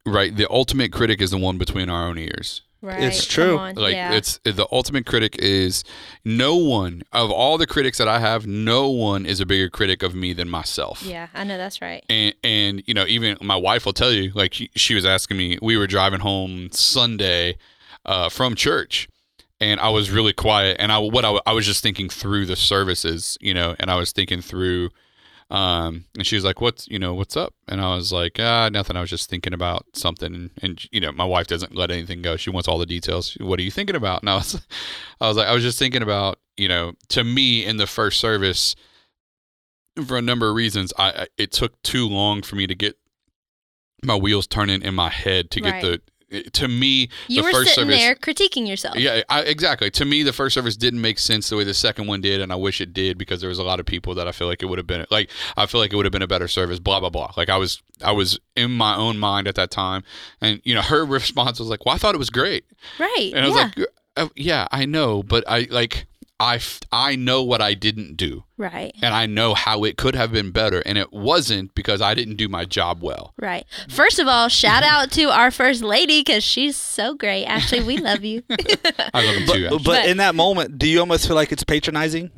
[0.05, 0.35] right?
[0.35, 2.61] The ultimate critic is the one between our own ears.
[2.81, 3.03] Right.
[3.03, 3.57] It's true.
[3.57, 4.13] on, Like yeah.
[4.13, 5.83] it's the ultimate critic is
[6.23, 8.47] no one of all the critics that I have.
[8.47, 11.03] No one is a bigger critic of me than myself.
[11.03, 12.05] yeah, I know that's right.
[12.09, 15.37] And, and you know even my wife will tell you like she, she was asking
[15.37, 17.57] me we were driving home sunday
[18.05, 19.07] uh, from church
[19.59, 22.55] and i was really quiet and i what I, I was just thinking through the
[22.55, 24.89] services you know and i was thinking through
[25.51, 27.53] um and she was like what's you know what's up?
[27.67, 28.95] And i was like ah nothing.
[28.95, 30.51] I was just thinking about something.
[30.61, 32.37] And, you know my wife doesn't let anything go.
[32.37, 33.35] She wants all the details.
[33.39, 34.21] What are you thinking about?
[34.21, 34.61] And i was
[35.21, 38.19] i was like i was just thinking about you know to me in the first
[38.19, 38.75] service
[40.05, 42.97] for a number of reasons I, I it took too long for me to get
[44.03, 45.81] my wheels turning in my head to get Right.
[45.81, 46.01] the
[46.53, 48.95] to me You the were first sitting service there critiquing yourself.
[48.97, 52.05] yeah I, exactly to me the first service didn't make sense the way the second
[52.07, 54.27] one did and i wish it did because there was a lot of people that
[54.27, 56.21] i feel like it would have been like i feel like it would have been
[56.21, 59.47] a better service blah blah blah like i was i was in my own mind
[59.47, 60.03] at that time
[60.39, 62.63] and you know her response was like well i thought it was great
[62.99, 63.31] Right.
[63.33, 63.63] and i was yeah.
[63.77, 66.05] like uh, yeah i know but i like
[66.39, 68.93] I, f- I know what i didn't do right.
[69.01, 72.35] and I know how it could have been better, and it wasn't because I didn't
[72.35, 73.33] do my job well.
[73.37, 73.65] Right.
[73.89, 77.45] First of all, shout out to our first lady because she's so great.
[77.45, 78.43] Ashley, we love you.
[78.49, 79.69] I love him but, too.
[79.69, 79.83] but, actually.
[79.83, 82.31] But- in that moment, do you almost feel like it's patronizing?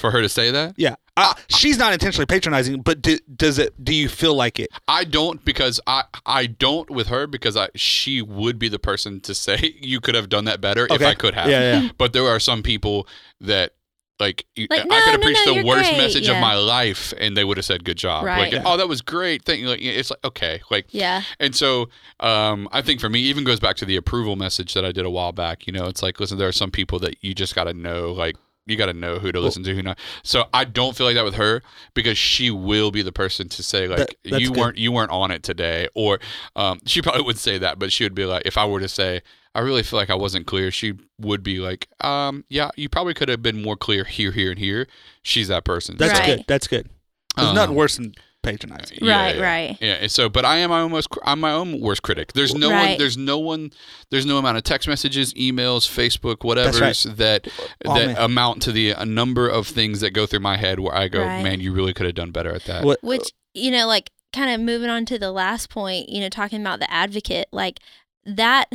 [0.00, 0.96] For her to say that, Yeah.
[1.16, 3.74] Uh, she's not intentionally patronizing, but do, does it?
[3.84, 4.70] Do you feel like it?
[4.88, 9.20] I don't because I I don't with her because I she would be the person
[9.20, 11.50] to say you could have done that better if I could have.
[11.50, 11.88] Yeah, yeah.
[11.98, 13.06] But there are some people
[13.42, 13.74] that
[14.18, 15.96] like, you- Like, I could have no, preached no, the worst great.
[15.98, 16.34] message Yeah.
[16.34, 18.24] of my life, and they would have said good job.
[18.26, 18.52] Right.
[18.52, 19.44] Like, oh, that was great.
[19.46, 19.68] Thank you.
[19.68, 21.22] Like, it's like okay, like yeah.
[21.38, 21.88] And so
[22.20, 25.04] um, I think for me, even goes back to the approval message that I did
[25.06, 25.66] a while back.
[25.66, 28.12] You know, it's like, listen, there are some people that you just got to know,
[28.12, 28.36] like,
[28.70, 29.98] you got to know who to listen to, who not.
[30.22, 31.62] So I don't feel like that with her
[31.94, 34.56] because she will be the person to say like That- you good.
[34.58, 36.20] weren't you weren't on it today, or
[36.56, 38.88] um, she probably would say that, but she would be like, if I were to
[38.88, 39.22] say
[39.54, 43.14] I really feel like I wasn't clear, she would be like, um, yeah, you probably
[43.14, 44.86] could have been more clear here, here, and here.
[45.22, 45.96] She's that person.
[45.96, 46.26] That's Right.
[46.36, 46.44] good.
[46.46, 46.88] That's good.
[47.36, 48.98] There's Um, nothing worse than patronizing.
[49.02, 49.42] yeah, Right, yeah.
[49.42, 49.78] right.
[49.80, 52.32] Yeah, so but I am my own most I'm my own worst critic.
[52.32, 53.70] There's no one there's no one
[54.10, 57.48] there's no amount of text messages, emails, Facebook, whatever That's that
[57.84, 58.16] Oh, that man.
[58.16, 61.24] amount to the a number of things that go through my head where I go,
[61.26, 61.42] Right.
[61.42, 62.84] man, you really could have done better at that.
[62.84, 63.02] What?
[63.02, 66.60] Which, you know, like kind of moving on to the last point, you know, talking
[66.60, 67.80] about the advocate, like
[68.24, 68.70] that,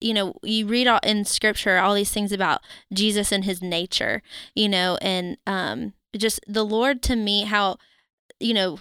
[0.00, 2.60] you know, you read all in scripture all these things about
[2.92, 4.22] Jesus and his nature,
[4.54, 7.76] you know, and um just the Lord to me how
[8.40, 8.78] you know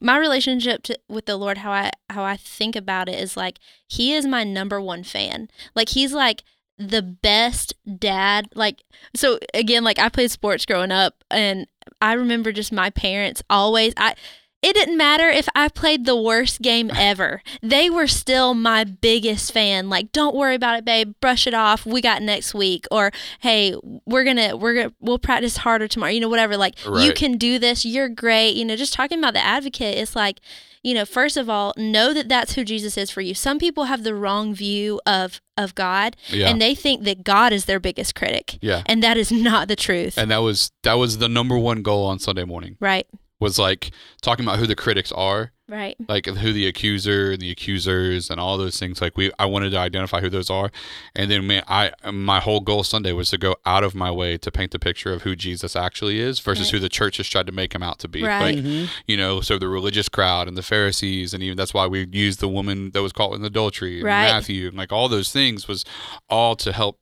[0.00, 3.58] my relationship to, with the Lord how I how I think about it is like
[3.86, 5.48] he is my number one fan.
[5.74, 6.42] Like he's like
[6.78, 8.82] the best dad like
[9.14, 11.66] so again like I played sports growing up and
[12.00, 14.14] I remember just my parents always I
[14.62, 17.42] it didn't matter if I played the worst game ever.
[17.62, 19.88] They were still my biggest fan.
[19.88, 21.14] Like, don't worry about it, babe.
[21.20, 21.86] Brush it off.
[21.86, 22.86] We got next week.
[22.90, 26.12] Or, hey, we're gonna we're gonna we'll practice harder tomorrow.
[26.12, 26.56] You know, whatever.
[26.56, 27.84] Like, you can do this.
[27.86, 28.50] You're great.
[28.50, 29.96] You know, just talking about the advocate.
[29.96, 30.40] It's like,
[30.82, 33.34] you know, first of all, know that that's who Jesus is for you.
[33.34, 36.48] Some people have the wrong view of of God, yeah.
[36.48, 38.82] and they think that God is their biggest critic, yeah.
[38.86, 40.16] and that is not the truth.
[40.16, 43.06] And that was that was the number one goal on Sunday morning right.
[43.40, 43.90] Was like
[44.22, 45.96] talking about who the critics are, Right.
[46.08, 49.00] like who the accuser, the accusers, and all those things.
[49.00, 50.70] Like we, I wanted to identify who those are,
[51.16, 54.36] and then man, I my whole goal Sunday was to go out of my way
[54.38, 56.72] to paint the picture of who Jesus actually is versus Right.
[56.72, 58.22] who the church has tried to make him out to be.
[58.22, 58.56] Right.
[58.56, 58.88] Like, Mhm.
[59.06, 62.40] you know, so the religious crowd and the Pharisees, and even that's why we used
[62.40, 64.24] the woman that was caught in adultery, and Right.
[64.24, 65.84] Matthew, and like all those things was
[66.28, 66.98] all to help,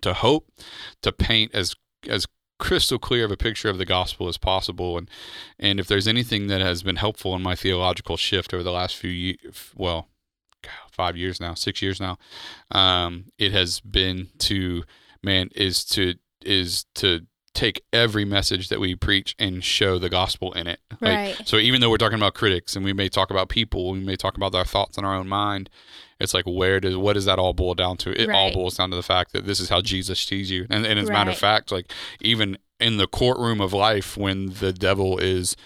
[0.00, 0.48] to hope,
[1.02, 1.74] to paint as
[2.08, 2.26] as
[2.62, 4.96] crystal clear of a picture of the gospel as possible.
[4.96, 5.10] And
[5.58, 8.96] and if there's anything that has been helpful in my theological shift over the last
[8.96, 9.38] few years,
[9.76, 10.08] well,
[10.90, 12.18] five years now, six years now,
[12.70, 14.84] um, it has been to
[15.22, 20.52] man is to is to take every message that we preach and show the gospel
[20.54, 20.80] in it.
[21.02, 21.42] Like, Right.
[21.48, 24.16] so even though we're talking about critics and we may talk about people, we may
[24.16, 25.68] talk about our thoughts in our own mind.
[26.22, 28.10] It's like where does what does that all boil down to?
[28.10, 30.66] It all boils down to the fact that this is how Jesus sees you.
[30.70, 34.46] And, and as a matter of fact, like even in the courtroom of life, when
[34.54, 35.56] the devil is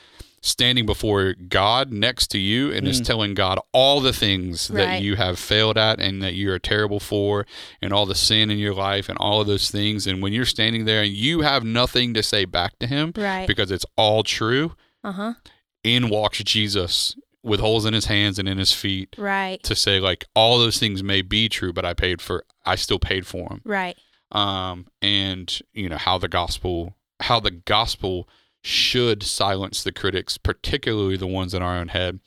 [0.43, 3.05] standing before God next to you and is Mm.
[3.07, 7.01] telling God all the things that you have failed at and that you are terrible
[7.01, 7.47] for
[7.83, 10.07] and all the sin in your life and all of those things.
[10.07, 13.49] And when you're standing there and you have nothing to say back to him Right.
[13.49, 15.33] because it's all true, Uh huh.
[15.83, 17.17] in walks Jesus
[17.47, 19.63] with holes in his hands and in his feet Right.
[19.63, 22.99] to say like all those things may be true, but I paid for I still
[22.99, 23.63] paid for them.
[23.65, 23.97] Right.
[24.33, 28.29] Um, and you know how the gospel how the gospel
[28.63, 32.19] should silence the critics, particularly the ones in our own head,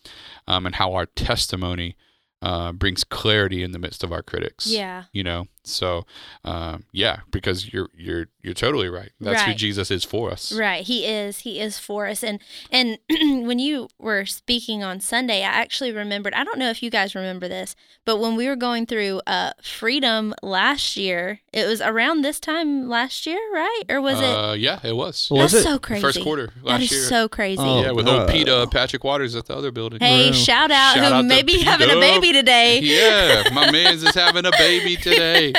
[0.47, 1.97] um, and how our testimony
[2.41, 4.65] uh, brings clarity in the midst of our critics.
[4.65, 5.03] Yeah.
[5.11, 6.05] You know, so
[6.43, 9.11] um, yeah, because you're you're you're totally right.
[9.19, 10.51] That's who Jesus is for us.
[10.53, 10.83] Right.
[10.85, 11.39] He is.
[11.39, 12.23] He is for us.
[12.23, 12.39] And
[12.71, 12.97] and
[13.47, 16.33] when you were speaking on Sunday, I actually remembered.
[16.33, 19.51] I don't know if you guys remember this, but when we were going through uh
[19.61, 23.83] freedom last year, it was around this time last year, right?
[23.89, 24.23] Or was it?
[24.25, 25.27] Uh, yeah, it was.
[25.31, 25.67] Was That's it?
[25.67, 26.01] so crazy.
[26.01, 27.01] First quarter That last is year.
[27.03, 27.61] so crazy.
[27.61, 29.99] Oh, yeah, with uh, old Pete uh, Patrick Waters at the other building.
[29.99, 30.31] Hey, Wow.
[30.33, 32.79] shout out Shout who out to may be Pete having a baby today.
[32.79, 35.53] yeah, my man's is having a baby today.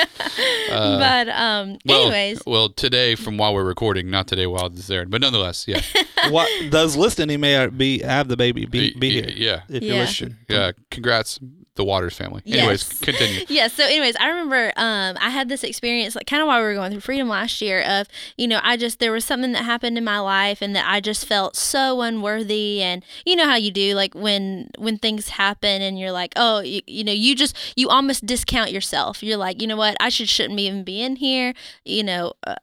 [0.69, 4.87] Uh, but um, well, anyways, well, today from while we're recording, not today while it's
[4.87, 5.81] there, but nonetheless, yeah,
[6.29, 9.93] what those listening, he may be have the baby be, be here yeah, if Yeah.
[9.93, 10.37] you're listening.
[10.49, 10.71] yeah.
[10.89, 11.39] Congrats,
[11.81, 12.43] the Waters family.
[12.45, 12.99] Anyways, Yes.
[12.99, 13.41] continue.
[13.49, 13.67] yeah.
[13.67, 16.75] So, anyways, I remember um, I had this experience, like kind of while we were
[16.75, 17.81] going through freedom last year.
[17.81, 18.07] Of
[18.37, 20.99] you know, I just there was something that happened in my life, and that I
[20.99, 22.81] just felt so unworthy.
[22.83, 26.59] And you know how you do, like when when things happen, and you're like, oh,
[26.59, 29.23] you, you know, you just you almost discount yourself.
[29.23, 31.53] You're like, you know what, I should shouldn't even be in here.
[31.83, 32.33] You know.
[32.45, 32.55] Uh,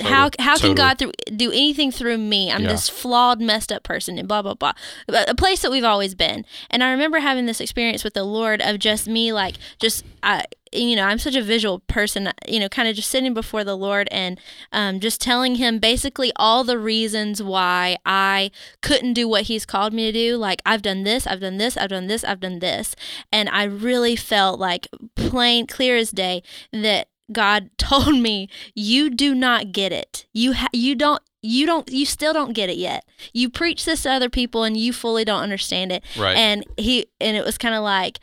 [0.00, 0.74] how Total- how can.
[0.74, 2.50] God through, do anything through me?
[2.50, 2.72] I'm Yeah.
[2.72, 4.72] this flawed, messed up person, and blah blah blah.
[5.08, 6.44] A a place that we've always been.
[6.70, 10.44] And I remember having this experience with the Lord of just me, like just I,
[10.72, 12.30] you know, I'm such a visual person.
[12.48, 14.40] You know, kind of just sitting before the Lord and
[14.72, 19.92] um, just telling Him basically all the reasons why I couldn't do what He's called
[19.92, 20.36] me to do.
[20.38, 22.96] Like I've done this, I've done this, I've done this, I've done this,
[23.30, 29.34] and I really felt like plain, clear as day that God told me, "You do
[29.34, 30.26] not get it.
[30.32, 31.90] You ha- you don't." You don't.
[31.90, 33.04] You still don't get it yet.
[33.32, 36.36] You preach this to other people, and you fully don't understand it Right.
[36.36, 38.20] and he and it was kind of like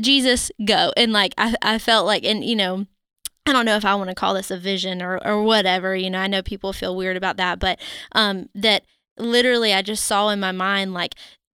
[0.00, 2.86] jesus go and like I, I felt like and you know
[3.46, 6.10] i don't know if i want to call this a vision or, or whatever you
[6.10, 7.78] know i know people feel weird about that but
[8.12, 8.82] um that
[9.18, 11.14] literally i just saw in my mind like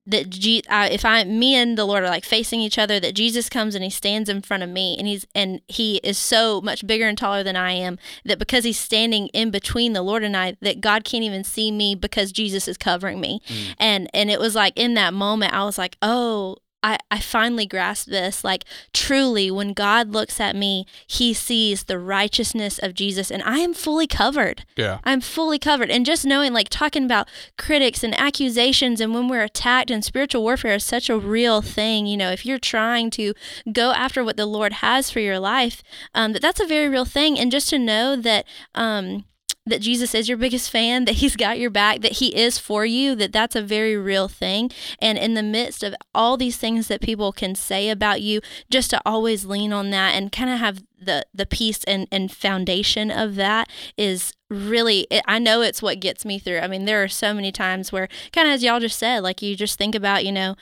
[0.09, 3.15] that G- I, if I, me and the Lord are like facing each other, that
[3.15, 6.61] Jesus comes and he stands in front of me, and he's and he is so
[6.61, 10.25] much bigger and taller than I am that because he's standing in between the Lord
[10.25, 13.75] and I, that God can't even see me because Jesus is covering me, Mm.
[13.79, 16.57] and and it was like in that moment I was like, oh.
[16.83, 18.45] I, I finally grasped this.
[18.45, 23.59] Like, truly, when God looks at me, he sees the righteousness of Jesus, and I
[23.59, 24.65] am fully covered.
[24.77, 24.99] yeah.
[25.05, 25.91] I'm fully covered.
[25.91, 30.43] And just knowing, like, talking about critics and accusations and when we're attacked and spiritual
[30.43, 32.07] warfare is such a real thing.
[32.07, 33.35] You know, if you're trying to
[33.73, 35.83] go after what the Lord has for your life,
[36.15, 37.39] um, that that's a very real thing.
[37.39, 39.25] And just to know that, um,
[39.69, 42.85] that Jesus is your biggest fan, that he's got your back, that he is for
[42.85, 44.71] you, that that's a very real thing.
[45.01, 48.41] And in the midst of all these things that people can say about you,
[48.71, 52.33] just to always lean on that and kind of have the the peace and, and
[52.33, 56.59] foundation of that is really I know it's what gets me through.
[56.59, 59.43] I mean, there are so many times where kind of as y'all just said, like
[59.43, 60.57] you just think about, you know,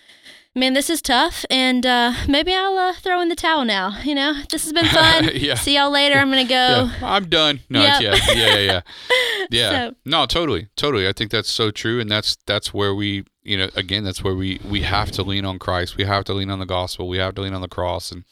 [0.56, 4.00] man, this is tough, and uh, maybe I'll uh, throw in the towel now.
[4.02, 5.30] You know, this has been fun.
[5.34, 5.54] Yeah.
[5.54, 6.16] See y'all later.
[6.18, 6.56] I'm gonna go.
[6.56, 7.60] Yeah, I'm done.
[7.70, 8.18] No, it's, Yep.
[8.28, 9.46] yeah, yeah, yeah, yeah.
[9.50, 9.70] Yeah.
[9.90, 11.06] So- No, totally, totally.
[11.06, 14.34] I think that's so true, and that's that's where we, you know, again, that's where
[14.34, 15.96] we we have to lean on Christ.
[15.96, 17.06] We have to lean on the gospel.
[17.08, 18.24] We have to lean on the cross, and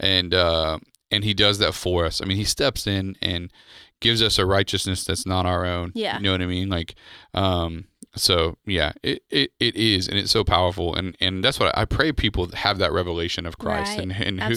[0.00, 0.78] and uh,
[1.12, 2.20] and He does that for us.
[2.20, 3.52] I mean, He steps in and
[4.00, 5.92] gives us a righteousness that's not our own.
[5.94, 6.16] Yeah.
[6.18, 6.68] You know what I mean?
[6.68, 6.94] Like,
[7.32, 7.84] um,
[8.16, 11.82] so yeah, it, it, it is, and it's so powerful, and and that's what I,
[11.82, 14.02] I pray people have that revelation of Christ Right.
[14.02, 14.54] and and who,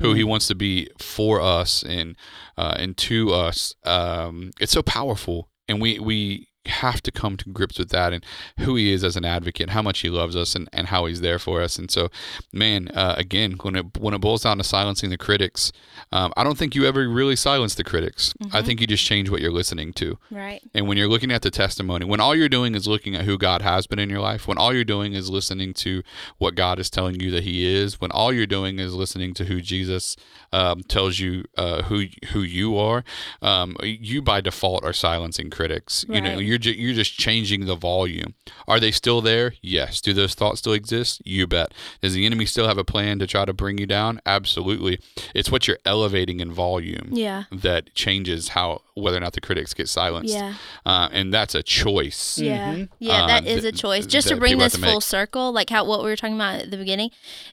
[0.00, 2.16] who he wants to be for us and
[2.56, 3.74] uh, and to us.
[3.84, 8.24] Um, it's so powerful, and we we have to come to grips with that and
[8.60, 11.20] who he is as an advocate, how much he loves us, and, and how he's
[11.20, 11.78] there for us.
[11.78, 12.08] And so,
[12.52, 15.72] man, uh, again, when it when it boils down to silencing the critics,
[16.12, 18.34] um, I don't think you ever really silence the critics.
[18.52, 20.18] I think you just change what you're listening to.
[20.30, 20.62] Right.
[20.74, 23.38] And when you're looking at the testimony, when all you're doing is looking at who
[23.38, 26.02] God has been in your life, when all you're doing is listening to
[26.38, 29.44] what God is telling you that He is, when all you're doing is listening to
[29.46, 30.16] who Jesus
[30.52, 33.04] um, tells you uh, who who you are,
[33.40, 36.04] um, you by default are silencing critics.
[36.08, 36.38] You know, Right.
[36.52, 38.34] You're ju- you're just changing the volume.
[38.68, 39.54] Are they still there?
[39.62, 40.00] Yes.
[40.02, 41.22] Do those thoughts still exist?
[41.24, 41.72] You bet.
[42.02, 44.20] Does the enemy still have a plan to try to bring you down?
[44.26, 44.98] Absolutely.
[45.34, 47.44] It's what you're elevating in volume Yeah.
[47.50, 50.34] that changes how whether or not the critics get silenced.
[50.34, 50.54] Yeah.
[50.84, 52.38] Uh, and that's a choice.
[52.38, 54.04] Yeah, yeah, Uh, that is a choice.
[54.04, 56.70] Just to bring this to full circle, like how what we were talking about at
[56.70, 57.10] the beginning,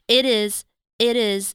[0.08, 0.64] it is
[0.98, 1.54] it is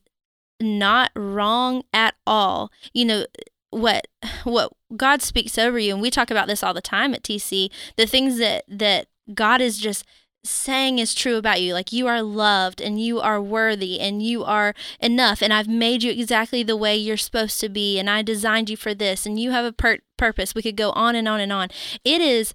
[0.60, 2.72] not wrong at all.
[2.92, 3.26] You know
[3.70, 4.06] what
[4.44, 7.70] what God speaks over you, and we talk about this all the time at TC.
[7.96, 10.04] The things that that God is just
[10.46, 11.74] saying is true about you.
[11.74, 15.42] Like you are loved and you are worthy and you are enough.
[15.42, 17.98] And I've made you exactly the way you're supposed to be.
[17.98, 20.54] And I designed you for this and you have a per- purpose.
[20.54, 21.68] We could go on and on and on.
[22.04, 22.54] It is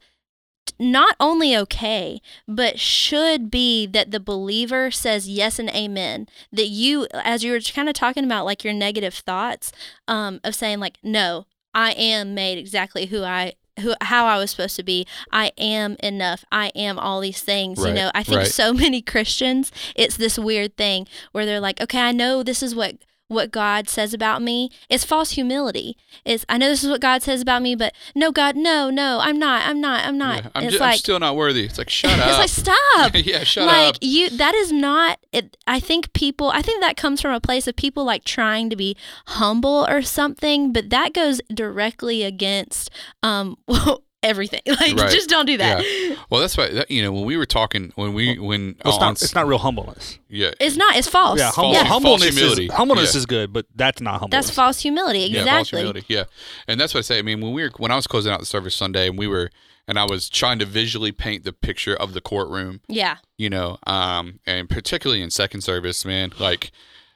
[0.80, 6.28] not only okay, but should be that the believer says yes and amen.
[6.52, 9.72] That you, as you were kind of talking about, like your negative thoughts
[10.08, 14.52] um, of saying, like, no, I am made exactly who I who how I was
[14.52, 15.08] supposed to be.
[15.32, 16.44] I am enough.
[16.52, 17.80] I am all these things.
[17.80, 18.48] Right, You know, I think right.
[18.48, 22.76] so many Christians, it's this weird thing where they're like, okay, I know this is
[22.76, 22.98] what
[23.32, 24.70] what God says about me.
[24.90, 25.98] It's false humility.
[26.26, 29.20] It's I know this is what God says about me, but no, God, no, no,
[29.22, 29.68] I'm not.
[29.68, 30.06] I'm not.
[30.06, 30.44] I'm not.
[30.44, 31.66] Yeah, I'm, it's ju- I'm like still not worthy.
[31.66, 32.28] It's like shut up.
[32.28, 33.12] it's like stop.
[33.16, 33.94] yeah, shut like up.
[33.96, 37.40] Like you that is not it i think people i think that comes from a
[37.40, 38.96] place of people like trying to be
[39.28, 42.90] humble or something but that goes directly against
[43.24, 43.58] um
[44.24, 45.12] everything like Right.
[45.12, 45.84] just don't do that
[46.30, 48.98] Well, that's why that, you know when we were talking when we when Well, it's,
[48.98, 50.20] on not, s- it's not real humbleness.
[50.30, 51.84] yeah it's not it's false Yeah, humble, False- yeah.
[51.90, 52.66] humbleness, false humility.
[52.66, 53.18] is, humbleness Yeah.
[53.20, 54.46] is good, but that's not humbleness.
[54.48, 56.06] that's false humility Yeah, false exactly humility.
[56.08, 56.24] Yeah,
[56.68, 57.20] and that's what I say.
[57.20, 59.28] I mean, when we were when I was closing out the service Sunday, and we
[59.28, 59.50] were
[59.88, 63.78] and I was trying to visually paint the picture of the courtroom, yeah you know,
[63.88, 66.72] um, and particularly in second service, man, like.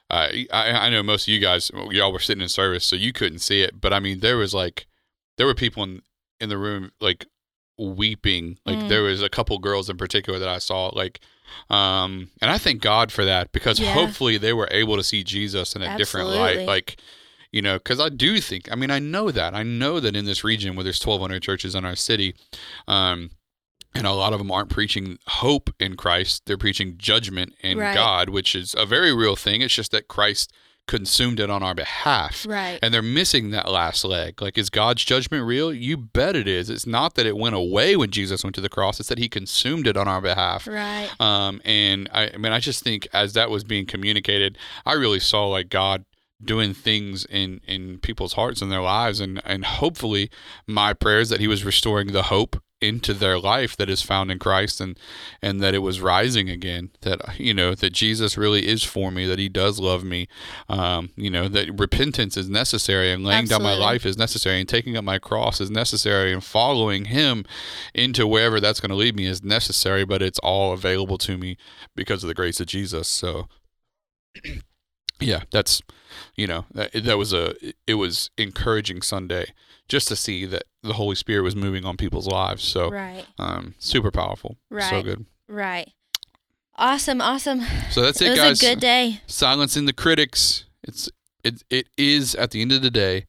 [0.08, 3.12] Uh, I I know most of you guys y'all were sitting in service, so you
[3.12, 3.80] couldn't see it.
[3.80, 4.86] But I mean, there was like,
[5.36, 6.00] there were people in
[6.40, 7.26] in the room like
[7.78, 8.58] weeping.
[8.64, 8.88] Like Mm.
[8.88, 11.20] there was a couple girls in particular that I saw like,
[11.70, 13.92] um, and I thank God for that because Yeah.
[13.92, 16.66] hopefully they were able to see Jesus in a different light.
[16.66, 17.00] Like,
[17.52, 19.54] you know, because I do think, I mean, I know that.
[19.54, 22.34] I know that in this region where there's 1,200 churches in our city,
[22.88, 23.30] um,
[23.94, 26.42] and a lot of them aren't preaching hope in Christ.
[26.46, 27.94] They're preaching judgment in Right.
[27.94, 29.62] God, which is a very real thing.
[29.62, 30.52] It's just that Christ
[30.86, 32.46] consumed it on our behalf.
[32.48, 34.40] right And they're missing that last leg.
[34.40, 35.72] Like, is God's judgment real?
[35.72, 36.70] You bet it is.
[36.70, 39.28] It's not that it went away when Jesus went to the cross, it's that he
[39.28, 40.66] consumed it on our behalf.
[40.66, 44.94] right Um, and I, I mean, I just think as that was being communicated, I
[44.94, 46.04] really saw like God
[46.44, 50.30] doing things in in people's hearts and their lives, and and hopefully
[50.66, 54.38] my prayers that He was restoring the hope into their life that is found in
[54.38, 54.98] Christ, and
[55.40, 56.90] and that it was rising again.
[57.02, 60.28] That you know that Jesus really is for me, that He does love me.
[60.68, 64.68] Um, you know that repentance is necessary, and laying down my life is necessary, and
[64.68, 67.44] taking up my cross is necessary, and following Him
[67.94, 71.56] into wherever that's going to lead me is necessary, but it's all available to me
[71.94, 73.08] because of the grace of Jesus.
[73.08, 73.48] So,
[75.20, 75.80] yeah, that's
[76.36, 77.54] you know that, that was a
[77.86, 79.52] it was encouraging Sunday
[79.88, 82.62] just to see that the Holy Spirit was moving on people's lives.
[82.64, 84.90] So, right um, super powerful, Right.
[84.90, 85.26] so good.
[85.48, 85.92] right
[86.76, 88.62] awesome awesome So that's it, it was guys.
[88.62, 90.64] a good day Silencing the critics.
[90.82, 91.08] It's
[91.44, 93.26] it it is at the end of the day,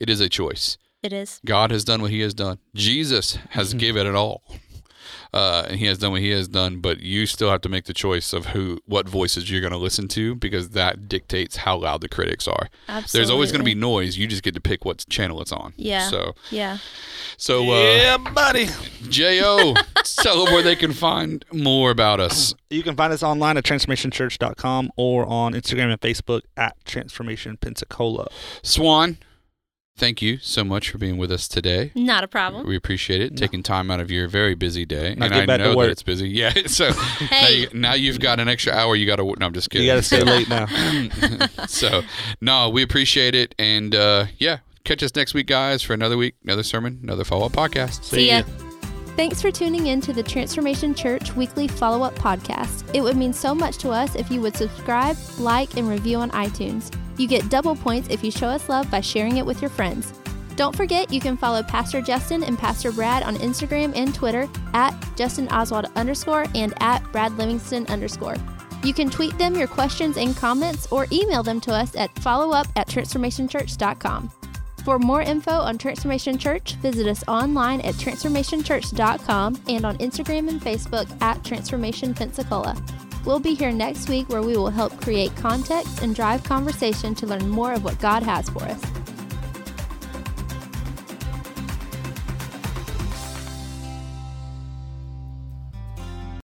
[0.00, 0.76] it is a choice.
[1.02, 2.58] it is God has done what He has done.
[2.74, 3.78] Jesus has Mhm.
[3.78, 4.42] given it all,
[5.32, 6.80] uh, and He has done what He has done.
[6.80, 9.78] But you still have to make the choice of who, what voices you're going to
[9.78, 12.68] listen to, because that dictates how loud the critics are.
[12.88, 14.16] absolutely There's always going to be noise.
[14.16, 15.72] You just get to pick what channel it's on.
[15.76, 16.08] Yeah.
[16.08, 16.78] So, yeah
[17.36, 18.68] so uh, yeah, buddy.
[19.08, 19.74] Jo,
[20.04, 22.54] tell them where they can find more about us.
[22.70, 28.28] You can find us online at transformationchurch.com or on Instagram and Facebook at Transformation Pensacola.
[28.62, 29.18] Swann,
[29.96, 31.92] thank you so much for being with us today.
[31.94, 35.26] not a problem We appreciate it, taking time out of your very busy day, Now
[35.26, 35.90] and get I back to know that work.
[35.92, 36.28] it's busy.
[36.42, 37.54] Yeah, so now, Hey.
[37.60, 38.96] you, now you've got an extra hour.
[38.96, 39.24] You got to.
[39.38, 39.86] No, I'm just kidding.
[39.86, 40.66] You got to stay late now.
[41.68, 42.02] so,
[42.40, 46.34] no, we appreciate it, and uh, yeah, catch us next week, guys, for another week,
[46.42, 48.02] another sermon, another follow up podcast.
[48.04, 48.42] see ya.
[49.14, 52.82] Thanks for tuning in to the Transformation Church weekly follow up podcast.
[52.94, 56.30] It would mean so much to us if you would subscribe, like, and review on
[56.30, 56.90] iTunes.
[57.18, 60.14] You get double points if you show us love by sharing it with your friends.
[60.56, 64.94] Don't forget you can follow Pastor Justin and Pastor Brad on Instagram and Twitter at
[65.14, 68.36] Justin Oswald underscore and at Brad Livingston underscore.
[68.82, 72.68] You can tweet them your questions and comments or email them to us at followup
[72.76, 74.30] at transformationchurch.com.
[74.84, 80.60] For more info on Transformation Church, visit us online at transformationchurch.com and on Instagram and
[80.60, 82.76] Facebook at Transformation Pensacola.
[83.24, 87.26] We'll be here next week where we will help create context and drive conversation to
[87.26, 89.01] learn more of what God has for us.